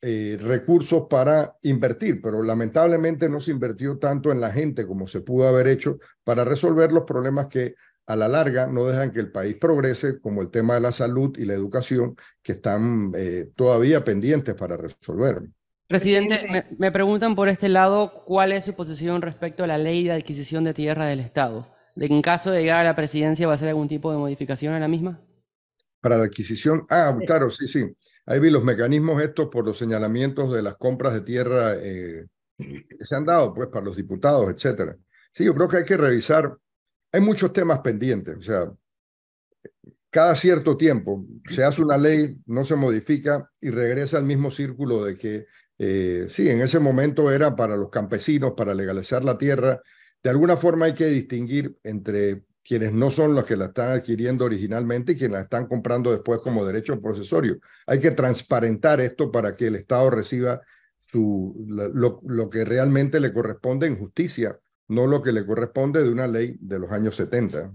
[0.00, 5.20] eh, recursos para invertir, pero lamentablemente no se invirtió tanto en la gente como se
[5.20, 7.74] pudo haber hecho para resolver los problemas que
[8.06, 11.36] a la larga no dejan que el país progrese, como el tema de la salud
[11.36, 13.12] y la educación, que están
[13.54, 15.42] todavía pendientes para resolver.
[15.90, 20.04] Presidente, me, me, preguntan por este lado cuál es su posición respecto a la ley
[20.04, 21.66] de adquisición de tierra del Estado.
[21.96, 24.72] ¿De en caso de llegar a la presidencia va a hacer algún tipo de modificación
[24.72, 25.20] a la misma?
[26.00, 27.84] Para la adquisición, ah, claro, sí, sí.
[28.24, 32.24] Ahí vi los mecanismos estos por los señalamientos de las compras de tierra eh,
[32.56, 34.96] que se han dado pues para los diputados, etcétera.
[35.34, 36.56] Sí, yo creo que hay que revisar.
[37.10, 38.36] Hay muchos temas pendientes.
[38.36, 38.72] O sea,
[40.08, 45.04] cada cierto tiempo se hace una ley, no se modifica y regresa al mismo círculo
[45.04, 45.46] de que
[45.82, 49.80] eh, sí, en ese momento era para los campesinos, para legalizar la tierra.
[50.22, 54.44] De alguna forma hay que distinguir entre quienes no son los que la están adquiriendo
[54.44, 57.60] originalmente y quienes la están comprando después como derecho procesorio.
[57.86, 60.60] Hay que transparentar esto para que el Estado reciba
[61.00, 66.10] su, lo, lo que realmente le corresponde en justicia, no lo que le corresponde de
[66.10, 67.72] una ley de los años 70.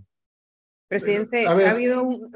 [0.87, 2.31] Presidente, ha habido un,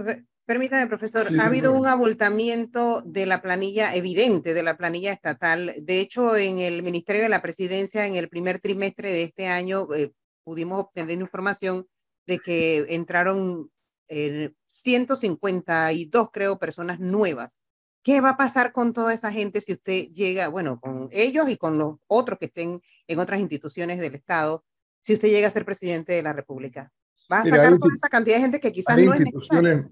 [0.49, 5.75] permítame, profesor, sí, ha habido un abultamiento de la planilla evidente, de la planilla estatal.
[5.79, 9.88] De hecho, en el Ministerio de la Presidencia, en el primer trimestre de este año,
[9.93, 10.12] eh,
[10.43, 11.85] pudimos obtener información
[12.25, 13.69] de que entraron
[14.07, 17.59] eh, 152, creo, personas nuevas.
[18.01, 21.57] ¿Qué va a pasar con toda esa gente si usted llega, bueno, con ellos y
[21.57, 24.65] con los otros que estén en otras instituciones del Estado,
[25.03, 26.91] si usted llega a ser presidente de la República?
[27.31, 29.88] ¿Va a sacar Mira, toda esa cantidad de gente que quizás no es necesaria?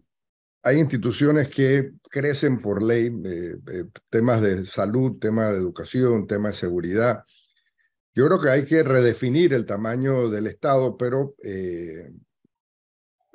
[0.67, 6.56] Hay instituciones que crecen por ley, eh, eh, temas de salud, temas de educación, temas
[6.56, 7.23] de seguridad.
[8.13, 12.12] Yo creo que hay que redefinir el tamaño del Estado, pero eh,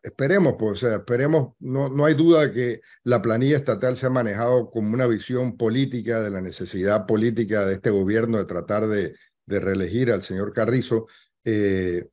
[0.02, 4.10] Esperemos, pues, o sea, esperemos, no, no hay duda que la planilla estatal se ha
[4.10, 9.14] manejado como una visión política de la necesidad política de este gobierno de tratar de,
[9.46, 11.06] de reelegir al señor Carrizo,
[11.44, 12.08] eh,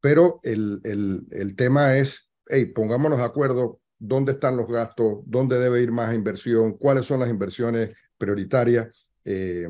[0.00, 5.58] pero el, el, el tema es, hey, pongámonos de acuerdo dónde están los gastos, dónde
[5.58, 9.06] debe ir más inversión, cuáles son las inversiones prioritarias.
[9.24, 9.68] Eh,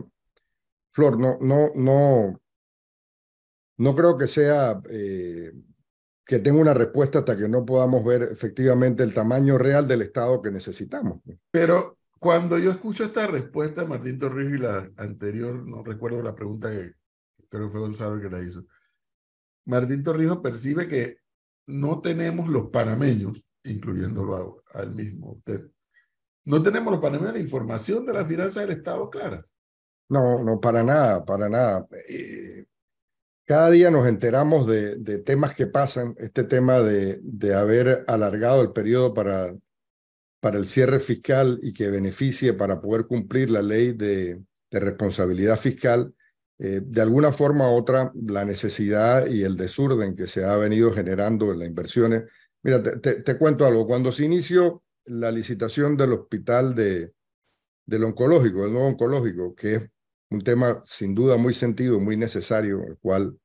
[0.91, 2.41] Flor, no, no, no,
[3.77, 5.53] no creo que sea eh,
[6.25, 10.43] que tenga una respuesta hasta que no podamos ver efectivamente el tamaño real del Estado
[10.43, 11.23] que necesitamos.
[11.51, 16.71] Pero cuando yo escucho esta respuesta Martín Torrijos y la anterior, no recuerdo la pregunta
[16.71, 16.93] que
[17.49, 18.64] creo que fue Gonzalo que la hizo,
[19.64, 21.19] Martín Torrijos percibe que
[21.67, 25.66] no tenemos los panameños, incluyéndolo al mismo usted,
[26.44, 29.44] no tenemos los panameños información de la finanza del Estado clara.
[30.09, 31.87] No, no, para nada, para nada.
[32.09, 32.64] Eh,
[33.44, 38.62] cada día nos enteramos de, de, temas que pasan, este tema de, de haber alargado
[38.62, 39.55] el periodo para,
[40.41, 45.59] para el cierre fiscal y que beneficie para poder cumplir la ley de, de responsabilidad
[45.59, 46.14] fiscal,
[46.59, 50.93] eh, de alguna forma u otra, la necesidad y el desorden que se ha venido
[50.93, 52.24] generando en las inversiones.
[52.63, 53.87] Mira, te, cuento algo.
[53.87, 57.13] Cuando se inició la licitación del hospital de,
[57.87, 59.83] del oncológico, del nuevo oncológico, que es
[60.31, 63.39] un tema sin duda muy sentido, muy necesario, el cual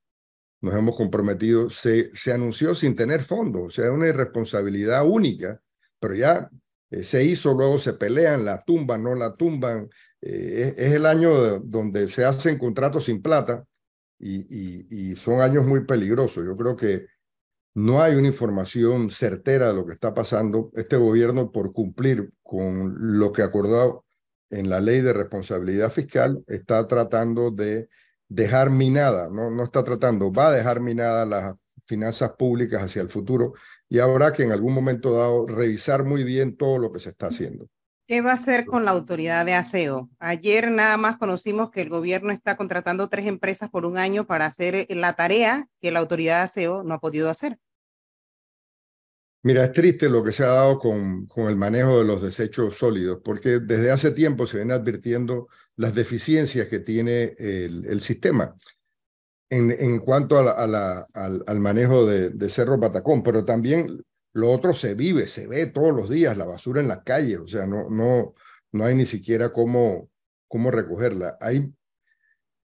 [0.61, 5.61] nos hemos comprometido, se, se anunció sin tener fondos, o sea, una irresponsabilidad única,
[5.99, 6.49] pero ya
[6.93, 9.89] eh, se hizo, luego se pelean, la tumban, no la tumban.
[10.21, 13.65] Eh, es, el año de, donde se hacen contratos sin plata
[14.19, 16.45] y, son años muy peligrosos.
[16.45, 17.07] Yo creo que
[17.73, 20.71] no hay una información certera de lo que está pasando.
[20.75, 24.05] Este gobierno, por cumplir con lo que acordado
[24.49, 27.89] en la ley de responsabilidad fiscal, está tratando de
[28.27, 31.55] dejar minada, no, no está tratando, va a dejar minada las
[31.85, 33.53] finanzas públicas hacia el futuro
[33.89, 37.27] y habrá que en algún momento dado revisar muy bien todo lo que se está
[37.27, 37.67] haciendo.
[38.05, 40.09] ¿Qué va a hacer con la autoridad de aseo?
[40.19, 44.45] Ayer nada más conocimos que el gobierno está contratando tres empresas por un año para
[44.45, 47.57] hacer la tarea que la autoridad de aseo no ha podido hacer.
[49.41, 52.75] Mira, es triste lo que se ha dado con, con el manejo de los desechos
[52.75, 58.55] sólidos, porque desde hace tiempo se viene advirtiendo las deficiencias que tiene el, el sistema
[59.49, 64.03] en, en, cuanto a la, al, al, manejo de, de, Cerro Patacón, pero también
[64.33, 67.47] lo otro se vive, se ve todos los días, la basura en las calles, o
[67.47, 68.33] sea, no, no,
[68.71, 70.09] no hay ni siquiera cómo,
[70.47, 71.37] cómo recogerla.
[71.39, 71.71] Hay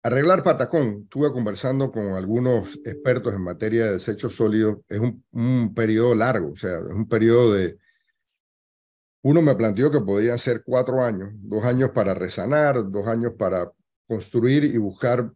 [0.05, 5.73] Arreglar Patacón, estuve conversando con algunos expertos en materia de desechos sólidos, es un, un
[5.73, 7.79] periodo largo, o sea, es un periodo de...
[9.23, 13.71] Uno me planteó que podían ser cuatro años, dos años para resanar, dos años para
[14.07, 15.31] construir y buscar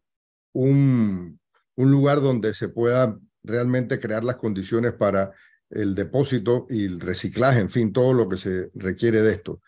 [0.53, 1.39] un,
[1.75, 5.33] un lugar donde se pueda realmente crear las condiciones para
[5.69, 9.61] el depósito y el reciclaje, en fin, todo lo que se requiere de esto.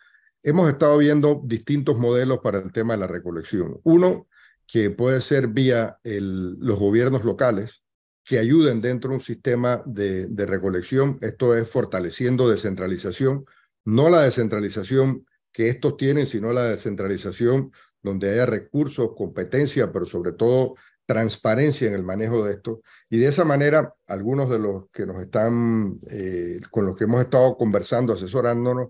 [0.44, 3.80] Hemos estado viendo distintos modelos para el tema de la recolección.
[3.84, 4.28] Uno,
[4.66, 7.84] que puede ser vía los gobiernos locales
[8.24, 11.18] que ayuden dentro de un sistema de, de recolección.
[11.22, 13.46] Esto es fortaleciendo descentralización,
[13.84, 17.72] no la descentralización que estos tienen, sino la descentralización
[18.02, 20.76] donde haya recursos, competencia, pero sobre todo
[21.12, 22.82] transparencia en el manejo de esto.
[23.10, 27.22] Y de esa manera, algunos de los que nos están, eh, con los que hemos
[27.22, 28.90] estado conversando, asesorándonos,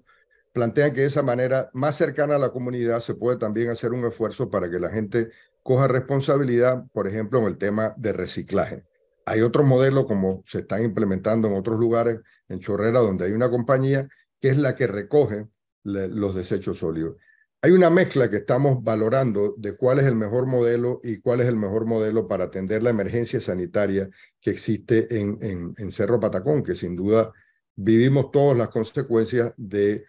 [0.54, 4.06] plantean que de esa manera, más cercana a la comunidad, se puede también hacer un
[4.06, 5.30] esfuerzo para que la gente
[5.64, 8.84] coja responsabilidad, por ejemplo, en el tema de reciclaje.
[9.26, 12.20] Hay otro modelo como se están implementando en otros lugares,
[12.50, 14.08] en Chorrera, donde hay una compañía
[14.40, 15.48] que es la que recoge
[15.84, 17.16] los desechos sólidos.
[17.64, 21.48] Hay una mezcla que estamos valorando de cuál es el mejor modelo y cuál es
[21.48, 24.10] el mejor modelo para atender la emergencia sanitaria
[24.40, 25.38] que existe en,
[25.78, 27.32] en, Cerro Patacón, que sin duda
[27.76, 30.06] vivimos todas las consecuencias de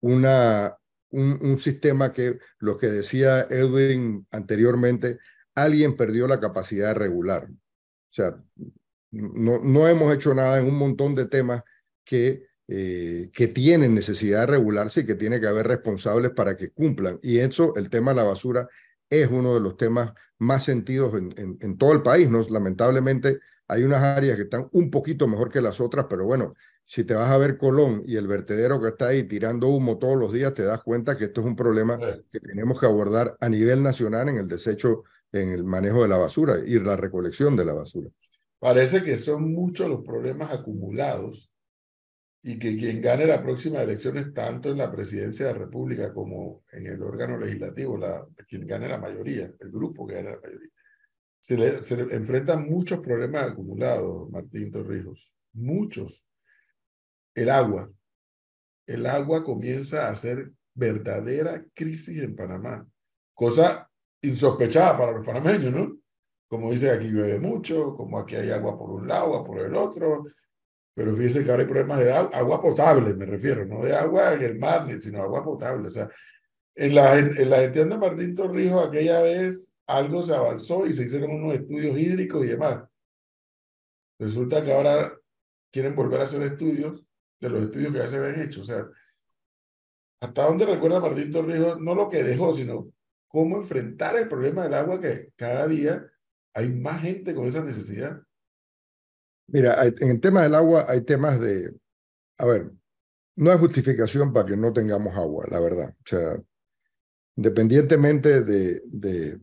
[0.00, 0.76] una
[1.10, 5.18] un, un, sistema que, lo que decía Edwin anteriormente,
[5.56, 7.48] alguien perdió la capacidad de regular.
[7.50, 8.36] O sea,
[9.10, 11.62] no, no hemos hecho nada en un montón de temas
[12.04, 16.70] que, eh, que tienen necesidad de regularse y que tiene que haber responsables para que
[16.70, 17.18] cumplan.
[17.22, 18.68] Y eso, el tema de la basura,
[19.08, 22.28] es uno de los temas más sentidos en, en, en todo el país.
[22.28, 22.40] ¿no?
[22.50, 23.38] Lamentablemente,
[23.68, 26.54] hay unas áreas que están un poquito mejor que las otras, pero bueno,
[26.84, 30.16] si te vas a ver Colón y el vertedero que está ahí tirando humo todos
[30.16, 33.48] los días, te das cuenta que esto es un problema que tenemos que abordar a
[33.48, 35.02] nivel nacional en el desecho,
[35.32, 38.08] en el manejo de la basura y la recolección de la basura.
[38.60, 41.50] Parece que son muchos los problemas acumulados
[42.48, 46.14] y que quien gane la próxima elección es tanto en la presidencia de la República
[46.14, 50.40] como en el órgano legislativo, la, quien gane la mayoría, el grupo que gane la
[50.40, 50.68] mayoría.
[51.40, 56.30] Se le, se le enfrentan muchos problemas acumulados, Martín Torrijos, muchos
[57.34, 57.90] el agua.
[58.86, 62.86] El agua comienza a ser verdadera crisis en Panamá,
[63.34, 63.90] cosa
[64.22, 65.98] insospechada para los panameños, ¿no?
[66.46, 70.26] Como dice, aquí llueve mucho, como aquí hay agua por un lado, por el otro,
[70.96, 74.32] pero fíjense que ahora hay problemas de agua, agua potable, me refiero, no de agua
[74.32, 75.88] en el mar, sino agua potable.
[75.88, 76.08] O sea,
[76.74, 81.02] en la, en, la gestión de Martín Torrijos aquella vez algo se avanzó y se
[81.02, 82.82] hicieron unos estudios hídricos y demás.
[84.18, 85.12] Resulta que ahora
[85.70, 87.04] quieren volver a hacer estudios
[87.40, 88.62] de los estudios que ya se habían hecho.
[88.62, 88.88] O sea,
[90.22, 91.78] ¿hasta dónde recuerda Martín Torrijos?
[91.78, 92.90] No lo que dejó, sino
[93.28, 96.10] cómo enfrentar el problema del agua que cada día
[96.54, 98.22] hay más gente con esa necesidad.
[99.48, 101.72] Mira, en el tema del agua hay temas de,
[102.38, 102.70] a ver,
[103.36, 105.90] no hay justificación para que no tengamos agua, la verdad.
[105.90, 106.42] O sea,
[107.36, 109.40] independientemente de, de,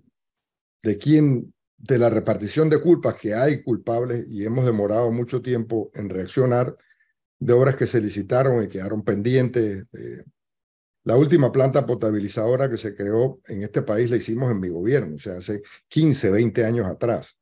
[0.84, 5.92] de quién, de la repartición de culpas, que hay culpables y hemos demorado mucho tiempo
[5.94, 6.76] en reaccionar,
[7.40, 9.86] de obras que se licitaron y quedaron pendientes.
[9.94, 10.24] Eh,
[11.04, 15.16] la última planta potabilizadora que se creó en este país la hicimos en mi gobierno,
[15.16, 17.38] o sea, hace 15, 20 años atrás.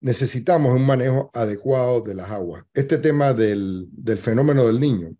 [0.00, 2.64] Necesitamos un manejo adecuado de las aguas.
[2.74, 5.16] Este tema del, del fenómeno del niño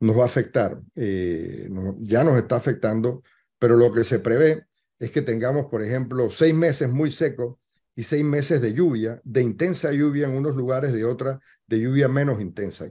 [0.00, 1.68] nos va a afectar, eh,
[2.00, 3.22] ya nos está afectando,
[3.58, 4.66] pero lo que se prevé
[4.98, 7.56] es que tengamos, por ejemplo, seis meses muy secos
[7.94, 12.08] y seis meses de lluvia, de intensa lluvia en unos lugares, de otras de lluvia
[12.08, 12.90] menos intensa.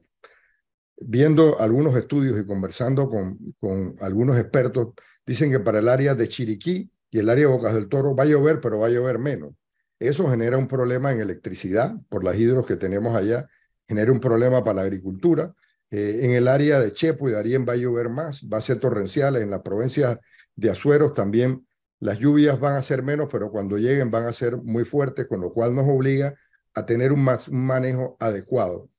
[0.97, 4.89] Viendo algunos estudios y conversando con, con algunos expertos,
[5.25, 8.23] dicen que para el área de Chiriquí y el área de Bocas del Toro va
[8.23, 9.53] a llover, pero va a llover menos.
[9.99, 13.49] Eso genera un problema en electricidad por las hidros que tenemos allá,
[13.87, 15.53] genera un problema para la agricultura.
[15.91, 18.79] Eh, en el área de Chepo y Darien va a llover más, va a ser
[18.79, 19.41] torrenciales.
[19.41, 20.19] En la provincia
[20.55, 21.67] de Azueros también
[21.99, 25.41] las lluvias van a ser menos, pero cuando lleguen van a ser muy fuertes, con
[25.41, 26.35] lo cual nos obliga
[26.73, 28.89] a tener un, un manejo adecuado.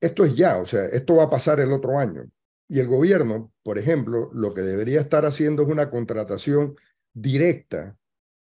[0.00, 2.24] Esto es ya, o sea, esto va a pasar el otro año.
[2.68, 6.74] Y el gobierno, por ejemplo, lo que debería estar haciendo es una contratación
[7.12, 7.96] directa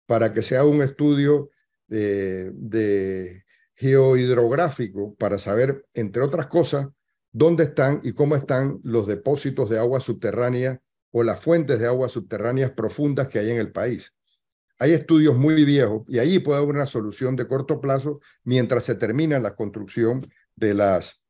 [0.05, 1.50] para que sea un estudio
[1.91, 3.43] de, de
[3.75, 6.87] geohidrográfico para saber, entre otras cosas,
[7.31, 10.81] dónde están y cómo están los depósitos de agua subterránea
[11.11, 14.13] o las fuentes de aguas subterráneas profundas que hay en el país.
[14.79, 18.95] Hay estudios muy viejos y allí puede haber una solución de corto plazo mientras se
[18.95, 20.25] termina la construcción
[20.55, 21.21] de, las,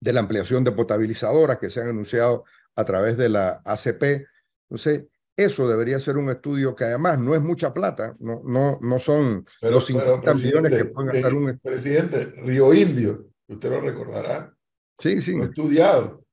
[0.00, 2.44] de la ampliación de potabilizadoras que se han anunciado
[2.76, 4.26] a través de la ACP.
[4.68, 5.06] Entonces,
[5.44, 9.46] eso debería ser un estudio que además no es mucha plata, no, no, no son
[9.62, 11.58] los 50 millones que pueden gastar un...
[11.58, 14.54] Presidente, Río Indio, usted lo recordará.
[14.98, 15.38] Sí, sí.
[15.40, 16.24] estudiado.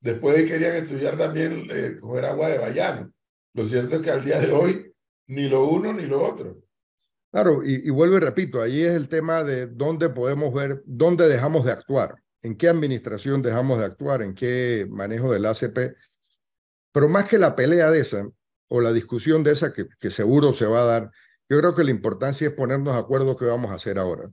[0.00, 3.12] Después querían estudiar también eh, coger agua de Bayano.
[3.54, 4.94] Lo cierto es que al día de hoy
[5.28, 6.62] ni lo uno ni lo otro.
[7.30, 11.28] Claro, y, y, vuelvo y repito, ahí es el tema de dónde podemos ver, dónde
[11.28, 15.94] dejamos de actuar, en qué administración dejamos de actuar, en qué manejo del ACP.
[16.92, 18.28] Pero más que la pelea de esa,
[18.72, 21.10] o la discusión de esa que, seguro se va a dar,
[21.48, 24.30] yo creo que la importancia es ponernos de acuerdo qué vamos a hacer ahora.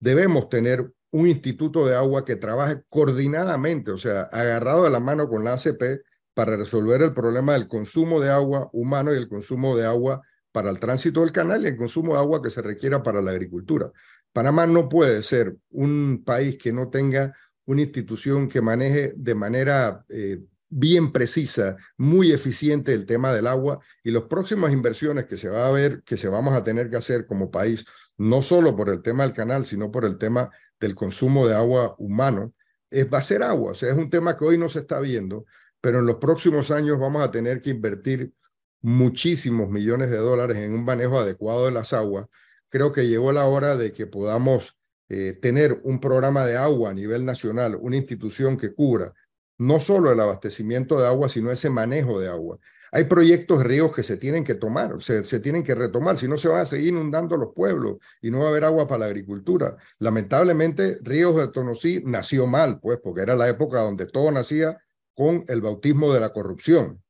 [0.00, 5.28] Debemos tener un instituto de agua que trabaje coordinadamente, o sea, agarrado de la mano
[5.28, 6.02] con la ACP
[6.34, 10.20] para resolver el problema del consumo de agua humano y el consumo de agua
[10.50, 13.30] para el tránsito del canal y el consumo de agua que se requiera para la
[13.30, 13.92] agricultura.
[14.32, 20.04] Panamá no puede ser un país que no tenga una institución que maneje de manera
[20.08, 20.40] eh,
[20.78, 25.66] bien precisa, muy eficiente el tema del agua y las próximas inversiones que se va
[25.66, 27.86] a ver, que se vamos a tener que hacer como país,
[28.18, 31.94] no solo por el tema del canal, sino por el tema del consumo de agua
[31.96, 32.52] humano,
[32.90, 33.70] es, va a ser agua.
[33.70, 35.46] O sea, es un tema que hoy no se está viendo,
[35.80, 38.34] pero en los próximos años vamos a tener que invertir
[38.82, 42.26] muchísimos millones de dólares en un manejo adecuado de las aguas.
[42.68, 44.76] Creo que llegó la hora de que podamos
[45.08, 49.14] eh, tener un programa de agua a nivel nacional, una institución que cubra
[49.58, 52.58] no solo el abastecimiento de agua, sino ese manejo de agua.
[52.92, 56.38] Hay proyectos ríos que se tienen que tomar, se, se tienen que retomar, si no
[56.38, 59.06] se van a seguir inundando los pueblos y no va a haber agua para la
[59.06, 59.76] agricultura.
[59.98, 64.80] Lamentablemente, Ríos de Tonosí nació mal, pues, porque era la época donde todo nacía
[65.14, 67.02] con el bautismo de la corrupción.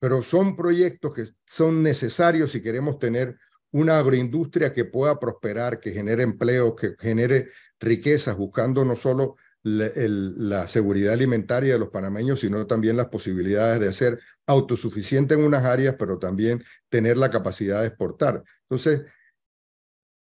[0.00, 3.38] Pero son proyectos que son necesarios si queremos tener
[3.70, 9.36] una agroindustria que pueda prosperar, que genere empleo, que genere riquezas, buscando no solo
[9.66, 15.64] la, seguridad alimentaria de los panameños, sino también las posibilidades de ser autosuficiente en unas
[15.64, 18.44] áreas, pero también tener la capacidad de exportar.
[18.62, 19.02] Entonces,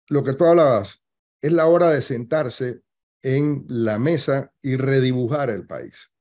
[0.07, 1.01] lo que tú hablabas,
[1.41, 2.81] es la hora de sentarse
[3.21, 6.11] en la mesa y redibujar el país.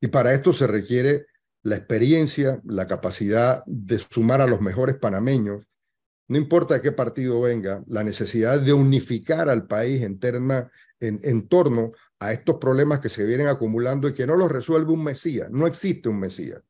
[0.00, 1.26] Y para esto se requiere
[1.62, 5.66] la experiencia, la capacidad de sumar a los mejores panameños,
[6.28, 10.18] no importa de qué partido venga, la necesidad de unificar al país en,
[11.02, 14.92] en, en torno a estos problemas que se vienen acumulando y que no los resuelve
[14.92, 15.50] un Mesías.
[15.50, 16.62] No existe un Mesías.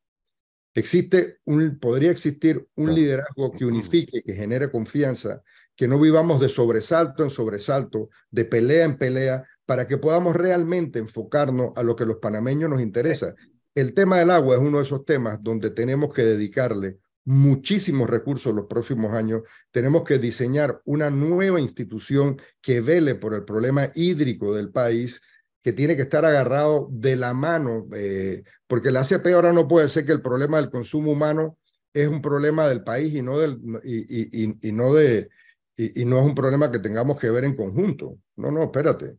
[0.75, 5.43] Existe un, podría existir un liderazgo que unifique, que genere confianza,
[5.77, 10.99] que no vivamos de sobresalto en sobresalto, de pelea en pelea, para que podamos realmente
[10.99, 13.35] enfocarnos a lo que los panameños nos interesa.
[13.75, 18.55] El tema del agua es uno de esos temas donde tenemos que dedicarle muchísimos recursos
[18.55, 19.43] los próximos años.
[19.71, 25.21] Tenemos que diseñar una nueva institución que vele por el problema hídrico del país
[25.63, 29.89] que tiene que estar agarrado de la mano, eh, porque la ACP ahora no puede
[29.89, 31.57] ser que el problema del consumo humano
[31.93, 35.29] es un problema del país y no, del, y, no, de,
[35.77, 38.19] y, no es un problema que tengamos que ver en conjunto.
[38.37, 39.19] No, no, espérate.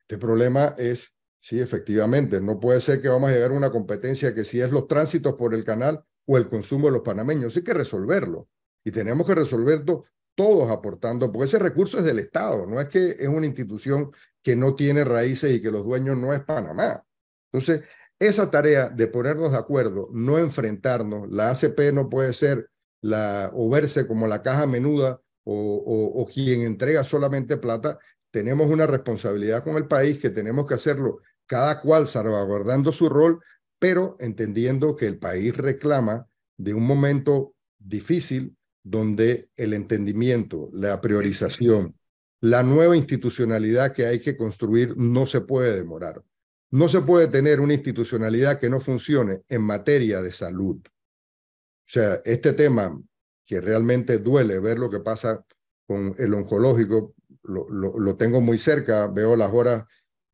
[0.00, 4.34] Este problema es, sí, efectivamente, no puede ser que vamos a llegar a una competencia
[4.34, 7.62] que si es los tránsitos por el canal o el consumo de los panameños, hay
[7.62, 8.48] que resolverlo.
[8.84, 10.04] Y tenemos que resolverlo
[10.34, 14.10] todos aportando, porque ese recurso es del Estado, no es que es una institución
[14.42, 17.04] que no tiene raíces y que los dueños no es Panamá.
[17.52, 17.82] Entonces,
[18.18, 22.68] esa tarea de ponernos de acuerdo, no enfrentarnos, la ACP no puede ser
[23.00, 27.98] la, o verse como la caja menuda o, o, o quien entrega solamente plata,
[28.30, 33.40] tenemos una responsabilidad con el país que tenemos que hacerlo cada cual salvaguardando su rol,
[33.78, 41.96] pero entendiendo que el país reclama de un momento difícil donde el entendimiento, la priorización,
[42.40, 46.22] la nueva institucionalidad que hay que construir no se puede demorar.
[46.70, 50.76] No se puede tener una institucionalidad que no funcione en materia de salud.
[50.86, 53.00] O sea, este tema
[53.46, 55.44] que realmente duele ver lo que pasa
[55.86, 59.84] con el oncológico, lo, lo, lo tengo muy cerca, veo las horas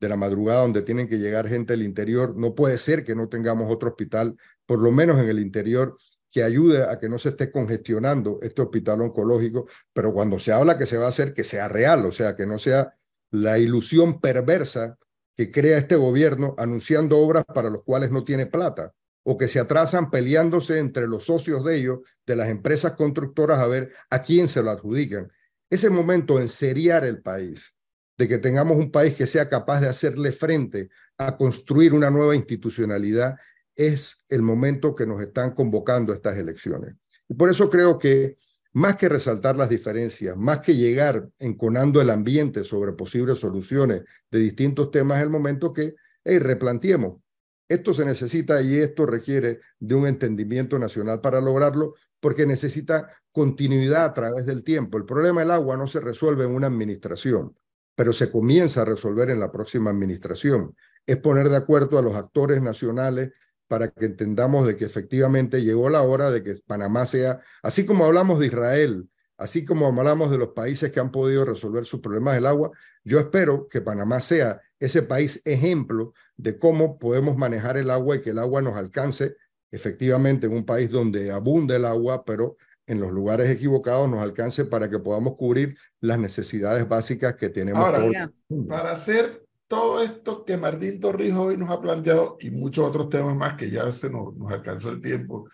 [0.01, 2.34] de la madrugada donde tienen que llegar gente del interior.
[2.36, 4.36] No puede ser que no tengamos otro hospital,
[4.66, 5.96] por lo menos en el interior,
[6.30, 10.78] que ayude a que no se esté congestionando este hospital oncológico, pero cuando se habla
[10.78, 12.94] que se va a hacer, que sea real, o sea, que no sea
[13.30, 14.96] la ilusión perversa
[15.36, 18.92] que crea este gobierno anunciando obras para los cuales no tiene plata
[19.22, 23.66] o que se atrasan peleándose entre los socios de ellos, de las empresas constructoras, a
[23.66, 25.30] ver a quién se lo adjudican.
[25.68, 27.74] Ese momento en seriar el país,
[28.20, 32.36] de que tengamos un país que sea capaz de hacerle frente a construir una nueva
[32.36, 33.38] institucionalidad,
[33.74, 36.96] es el momento que nos están convocando estas elecciones.
[37.26, 38.36] Y por eso creo que
[38.74, 44.38] más que resaltar las diferencias, más que llegar enconando el ambiente sobre posibles soluciones de
[44.38, 47.22] distintos temas, es el momento que hey, replanteemos.
[47.70, 54.04] Esto se necesita y esto requiere de un entendimiento nacional para lograrlo, porque necesita continuidad
[54.04, 54.98] a través del tiempo.
[54.98, 57.56] El problema del agua no se resuelve en una administración,
[58.01, 60.74] pero se comienza a resolver en la próxima administración.
[61.05, 63.32] Es poner de acuerdo a los actores nacionales
[63.68, 68.07] para que entendamos de que efectivamente llegó la hora de que Panamá sea, así como
[68.07, 72.36] hablamos de Israel, así como hablamos de los países que han podido resolver sus problemas
[72.36, 72.70] del agua,
[73.05, 78.22] yo espero que Panamá sea ese país ejemplo de cómo podemos manejar el agua y
[78.22, 79.36] que el agua nos alcance
[79.70, 82.57] efectivamente en un país donde abunde el agua, pero
[82.91, 87.80] en los lugares equivocados nos alcance para que podamos cubrir las necesidades básicas que tenemos.
[87.80, 88.32] Ahora,
[88.68, 93.36] para hacer todo esto que Martín Torrijos hoy nos ha planteado y muchos otros temas
[93.36, 95.49] más que ya se nos, nos alcanzó el tiempo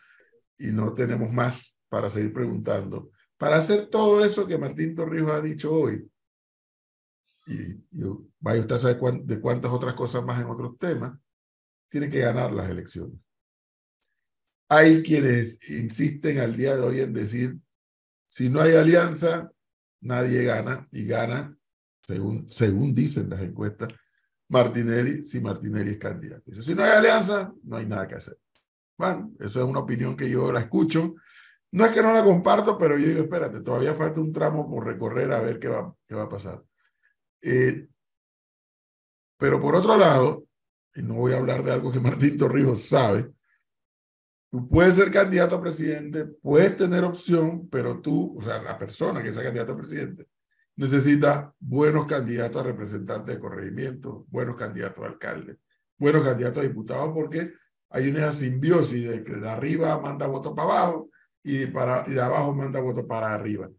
[0.57, 3.11] y no tenemos más para seguir preguntando.
[3.37, 6.11] Para hacer todo eso que Martín Torrijos ha dicho hoy,
[7.47, 11.13] y, y vaya usted a saber de cuántas otras cosas más en otros temas,
[11.91, 13.21] tiene que ganar las elecciones.
[14.69, 17.57] Hay quienes insisten al día de hoy en decir,
[18.27, 19.53] si no hay alianza,
[20.01, 21.57] nadie gana y gana,
[22.03, 23.93] según, según dicen las encuestas,
[24.49, 26.63] Martinelli si Martinelli es candidato.
[26.63, 28.39] Si no hay alianza, no hay nada que hacer.
[28.97, 31.15] Bueno, eso es una opinión que yo la escucho.
[31.73, 34.87] No es que no la comparto, pero yo digo, espérate, todavía falta un tramo por
[34.87, 36.63] recorrer a ver qué va, qué va a pasar.
[37.43, 37.89] Eh,
[39.37, 40.47] pero por otro lado,
[40.95, 43.31] y no voy a hablar de algo que Martín Torrijos sabe,
[44.51, 49.23] tú puedes ser candidato a presidente, puedes tener opción, pero tú, o sea, la persona
[49.23, 50.27] que sea candidato a presidente,
[50.77, 55.59] necesita buenos candidatos a representantes de corregimiento, buenos candidatos a alcalde,
[55.99, 57.53] buenos candidatos a diputados, porque
[57.91, 61.11] hay una simbiosis de que de arriba manda voto para abajo
[61.43, 63.71] y, para, y de abajo manda voto para arriba.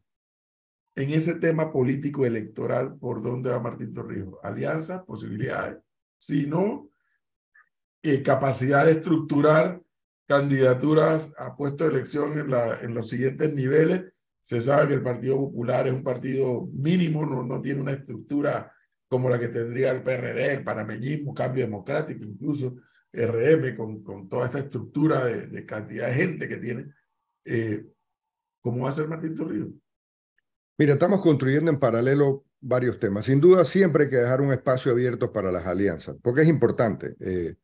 [0.95, 4.39] En ese tema político electoral, ¿por dónde va Martín Torrijos?
[4.41, 5.77] Alianzas, posibilidades.
[6.17, 6.89] Si no,
[8.01, 9.79] eh, capacidad de estructurar
[10.27, 14.13] candidaturas a puesto de elección en, la, en los siguientes niveles
[14.43, 18.71] se sabe que el Partido Popular es un partido mínimo, no, no tiene una estructura
[19.09, 22.75] como la que tendría el PRD, el panameñismo, Cambio Democrático, incluso
[23.11, 26.93] RM, con, con toda esta estructura de, de cantidad de gente que tiene.
[27.43, 27.85] Eh,
[28.61, 29.69] ¿Cómo va a ser Martín Torrijos?
[30.77, 33.25] Mira, estamos construyendo en paralelo varios temas.
[33.25, 37.15] Sin duda, siempre hay que dejar un espacio abierto para las alianzas, porque es importante.
[37.19, 37.55] Eh,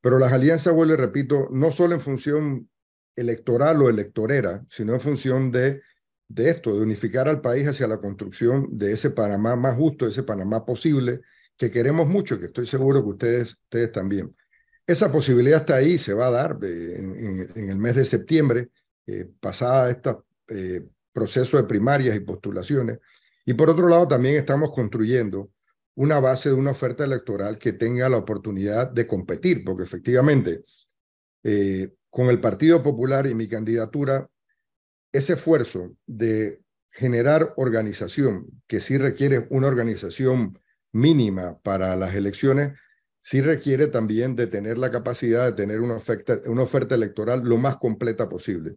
[0.00, 2.70] pero las alianzas, vuelvo y repito, no solo en función
[3.16, 5.82] electoral o electorera, sino en función de
[6.30, 10.22] de esto, de unificar al país hacia la construcción de ese Panamá más justo, ese
[10.22, 11.22] Panamá posible,
[11.56, 14.34] que queremos mucho, que estoy seguro que ustedes, ustedes también.
[14.86, 18.68] Esa posibilidad está ahí, se va a dar en, el mes de septiembre,
[19.06, 20.10] eh, pasada este
[20.48, 23.00] eh, proceso de primarias y postulaciones.
[23.44, 25.50] Y por otro lado, también estamos construyendo
[26.00, 30.64] una base de una oferta electoral que tenga la oportunidad de competir, porque efectivamente,
[31.42, 34.26] eh, con el Partido Popular y mi candidatura,
[35.12, 40.58] ese esfuerzo de generar organización, que sí requiere una organización
[40.90, 42.78] mínima para las elecciones,
[43.20, 47.58] sí requiere también de tener la capacidad de tener una oferta, una oferta electoral lo
[47.58, 48.76] más completa posible.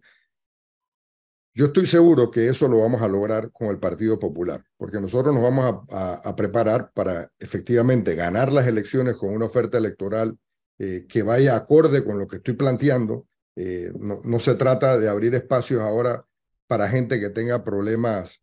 [1.55, 5.33] Yo estoy seguro que eso lo vamos a lograr con el Partido Popular, porque nosotros
[5.33, 10.37] nos vamos a, preparar para efectivamente ganar las elecciones con una oferta electoral
[10.79, 15.07] eh, que vaya acorde con lo que estoy planteando eh, no, no, se trata de
[15.07, 16.25] abrir espacios ahora
[16.67, 18.41] para gente que tenga problemas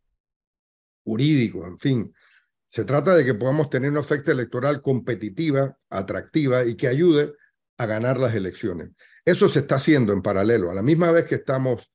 [1.05, 2.15] jurídicos, en fin.
[2.69, 7.35] Se trata de que podamos tener una oferta electoral competitiva, atractiva y que ayude
[7.79, 8.91] a ganar las elecciones.
[9.25, 10.71] Eso se está haciendo en paralelo.
[10.71, 11.91] A la misma vez que estamos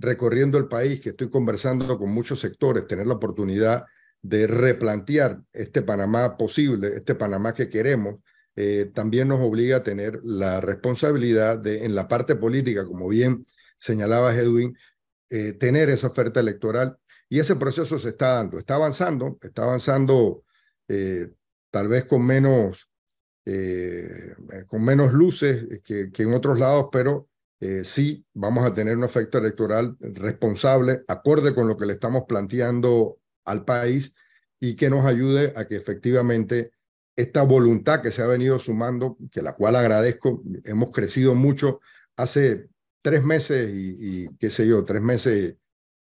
[0.00, 3.84] recorriendo el país, que estoy conversando con muchos sectores, tener la oportunidad
[4.22, 8.16] de replantear este Panamá posible, este Panamá que queremos,
[8.56, 13.46] eh, también nos obliga a tener la responsabilidad de, en la parte política, como bien
[13.78, 14.76] señalaba Edwin,
[15.28, 16.96] eh, tener esa oferta electoral.
[17.28, 20.44] Y ese proceso se está dando, está avanzando, está avanzando
[20.88, 21.28] eh,
[21.70, 22.90] tal vez con menos,
[23.44, 24.34] eh,
[24.66, 27.29] con menos luces que, que, en otros lados, pero
[27.60, 32.24] eh, sí vamos a tener un efecto electoral responsable, acorde con lo que le estamos
[32.26, 34.14] planteando al país
[34.58, 36.72] y que nos ayude a que efectivamente
[37.16, 41.80] esta voluntad que se ha venido sumando, que la cual agradezco, hemos crecido mucho
[42.16, 42.68] hace
[43.02, 45.56] tres meses y, y qué sé yo, tres meses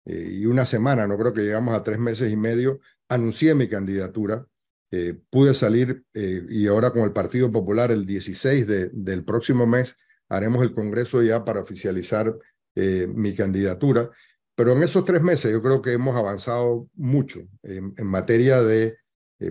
[0.06, 3.68] eh, y una semana, no creo que llegamos a tres meses y medio, anuncié mi
[3.68, 4.46] candidatura,
[4.90, 9.66] eh, pude salir eh, y ahora con el Partido Popular el 16 de, del próximo
[9.66, 9.96] mes
[10.30, 12.34] haremos el Congreso ya para oficializar
[12.74, 14.08] mi candidatura.
[14.54, 18.96] Pero en esos tres meses yo creo que hemos avanzado mucho en, en materia de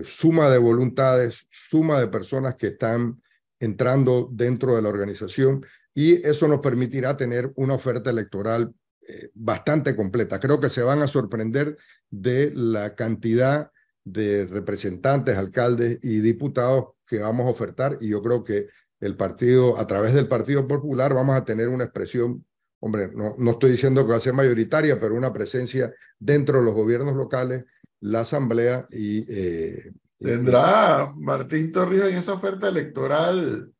[0.02, 3.20] suma de voluntades, suma de personas que están
[3.60, 5.64] entrando dentro de la organización
[5.94, 8.72] y eso nos permitirá tener una oferta electoral
[9.06, 10.40] eh, bastante completa.
[10.40, 11.76] Creo que se van a sorprender
[12.08, 13.70] de la cantidad
[14.04, 18.68] de representantes, alcaldes y diputados que vamos a ofertar y yo creo que
[19.00, 22.44] el partido, a través del Partido Popular, vamos a tener una expresión,
[22.80, 26.64] hombre, no, no estoy diciendo que va a ser mayoritaria, pero una presencia dentro de
[26.64, 27.64] los gobiernos locales,
[28.00, 29.24] la Asamblea y...
[29.28, 33.72] Eh, ¿Tendrá Martín Torrijos en esa oferta electoral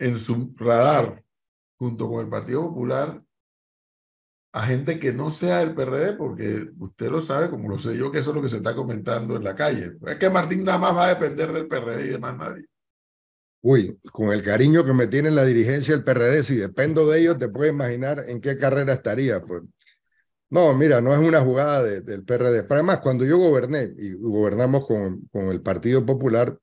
[0.00, 1.22] en su radar,
[1.76, 3.22] junto con el Partido Popular,
[4.52, 8.10] a gente que no sea del PRD, porque usted lo sabe, como lo sé yo,
[8.10, 9.92] que eso es lo que se está comentando en la calle.
[10.06, 12.64] Es que Martín nada más va a depender del PRD y de más nadie.
[13.60, 17.38] Uy, con el cariño que me tiene la dirigencia del PRD, si dependo de ellos,
[17.38, 19.42] te puedes imaginar en qué carrera estaría.
[19.42, 19.62] Pues.
[20.50, 22.62] No, mira, no es una jugada del PRD.
[22.62, 26.56] Pero además, cuando yo goberné y gobernamos con, con el Partido Popular,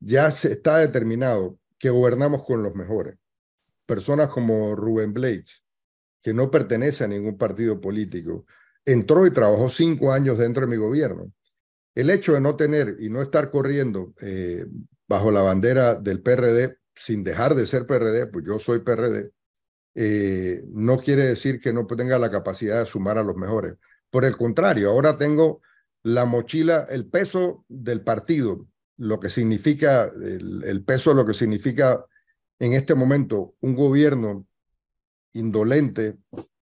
[0.00, 3.16] ya se está determinado que gobernamos con los mejores.
[3.86, 5.62] Personas como Rubén Blades,
[6.22, 8.46] que no pertenece a ningún partido político,
[8.84, 11.32] entró y trabajó cinco años dentro de mi gobierno.
[11.94, 14.66] El hecho de no tener y no estar corriendo eh,
[15.08, 19.32] bajo la bandera del PRD, sin dejar de ser PRD, pues yo soy PRD,
[19.94, 23.74] eh, no quiere decir que no tenga la capacidad de sumar a los mejores.
[24.10, 25.60] Por el contrario, ahora tengo
[26.02, 32.04] la mochila, el peso del partido, lo que significa, el, el peso, lo que significa
[32.58, 34.46] en este momento un gobierno
[35.32, 36.16] indolente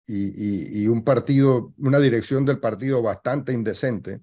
[0.06, 4.20] y, y, un partido, una dirección del partido bastante indecente,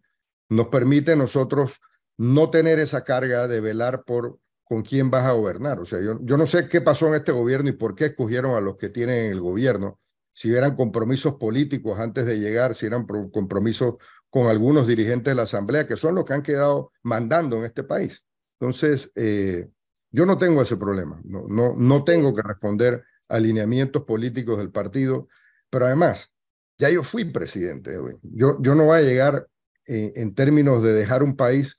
[0.49, 1.79] nos permite a nosotros
[2.17, 5.79] no tener esa carga de velar por con quién vas a gobernar.
[5.79, 8.55] O sea, yo, yo no sé qué pasó en este gobierno y por qué escogieron
[8.55, 9.99] a los que tienen el gobierno,
[10.33, 13.95] si eran compromisos políticos antes de llegar, si eran compromisos
[14.29, 17.83] con algunos dirigentes de la Asamblea, que son los que han quedado mandando en este
[17.83, 18.25] país.
[18.59, 19.69] Entonces, eh,
[20.11, 25.27] yo no tengo ese problema, no, no, no tengo que responder alineamientos políticos del partido,
[25.69, 26.33] pero además,
[26.77, 29.47] ya yo fui presidente, yo, yo no voy a llegar
[29.85, 31.77] en, términos de dejar un país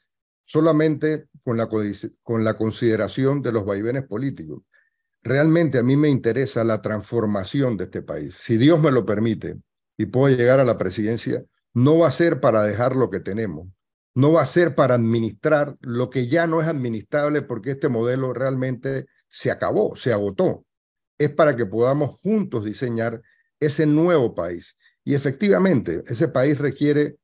[0.49, 1.69] solamente con la,
[2.23, 4.63] con la consideración de los vaivenes políticos.
[5.23, 8.35] Realmente a mí me interesa la transformación de este país.
[8.41, 9.57] Si Dios me lo permite
[9.99, 11.45] y puedo llegar a la presidencia,
[11.75, 13.69] no va a ser para dejar lo que tenemos,
[14.15, 18.33] no va a ser para administrar lo que ya no es administrable porque este modelo
[18.33, 20.65] realmente se acabó, se agotó
[21.19, 23.21] es para que podamos juntos diseñar
[23.61, 24.77] ese nuevo país.
[25.05, 27.17] Y efectivamente, ese país requiere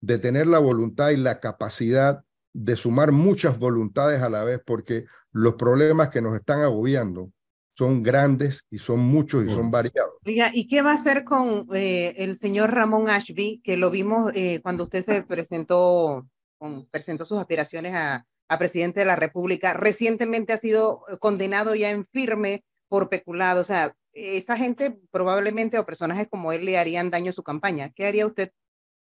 [0.00, 2.22] de tener la voluntad y la capacidad
[2.54, 7.30] de sumar muchas voluntades a la vez, porque los problemas que nos están agobiando
[7.72, 10.14] son grandes y son muchos y son variados.
[10.24, 14.30] Oiga, ¿y qué va a hacer con eh, el señor Ramón Ashby, que lo vimos
[14.34, 19.72] eh, cuando usted se presentó, con, presentó sus aspiraciones a, a presidente de la República?
[19.72, 23.60] Recientemente ha sido condenado ya en firme por peculado.
[23.60, 27.90] O sea, esa gente probablemente o personajes como él le harían daño a su campaña.
[27.90, 28.52] ¿Qué haría usted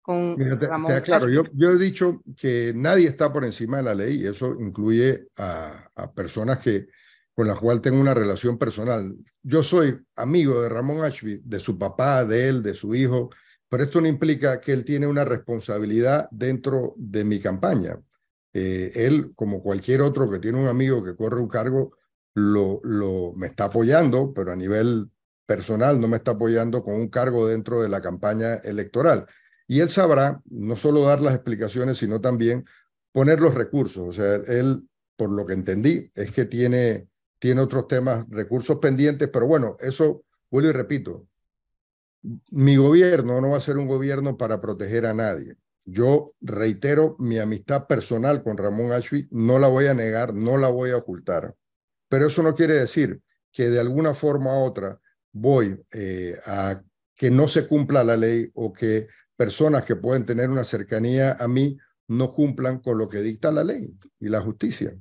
[0.01, 1.01] con Ramón?
[1.01, 4.55] claro, yo, yo he dicho que nadie está por encima de la ley y eso
[4.59, 6.87] incluye a, a personas que
[7.33, 9.15] con las cuales tengo una relación personal.
[9.41, 13.29] Yo soy amigo de Ramón Ashby, de su papá, de él, de su hijo,
[13.69, 17.97] pero esto no implica que él tiene una responsabilidad dentro de mi campaña.
[18.53, 21.95] Eh, él, como cualquier otro que tiene un amigo que corre un cargo,
[22.33, 25.09] lo, lo, me está apoyando, pero a nivel
[25.45, 29.25] personal no me está apoyando con un cargo dentro de la campaña electoral.
[29.71, 32.65] Y él sabrá no solo dar las explicaciones, sino también
[33.13, 34.05] poner los recursos.
[34.05, 37.07] O sea, él, por lo que entendí, es que tiene,
[37.39, 41.25] tiene otros temas, recursos pendientes, pero bueno, eso, vuelvo y repito,
[42.49, 45.55] mi gobierno no va a ser un gobierno para proteger a nadie.
[45.85, 50.67] Yo reitero mi amistad personal con Ramón Ashby, no la voy a negar, no la
[50.67, 51.55] voy a ocultar.
[52.09, 53.21] Pero eso no quiere decir
[53.53, 54.99] que de alguna forma u otra
[55.31, 56.81] voy eh, a
[57.15, 59.07] que no se cumpla la ley o que
[59.41, 61.75] personas que pueden tener una cercanía a mí
[62.07, 64.95] no cumplan con lo que dicta la ley y la justicia.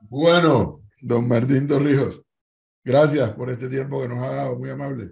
[0.00, 2.22] Bueno, don Martín Torrijos,
[2.82, 5.10] gracias por este tiempo que nos ha dado, muy amable.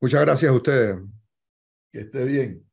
[0.00, 0.96] Muchas gracias a ustedes.
[1.92, 2.66] Que esté bien.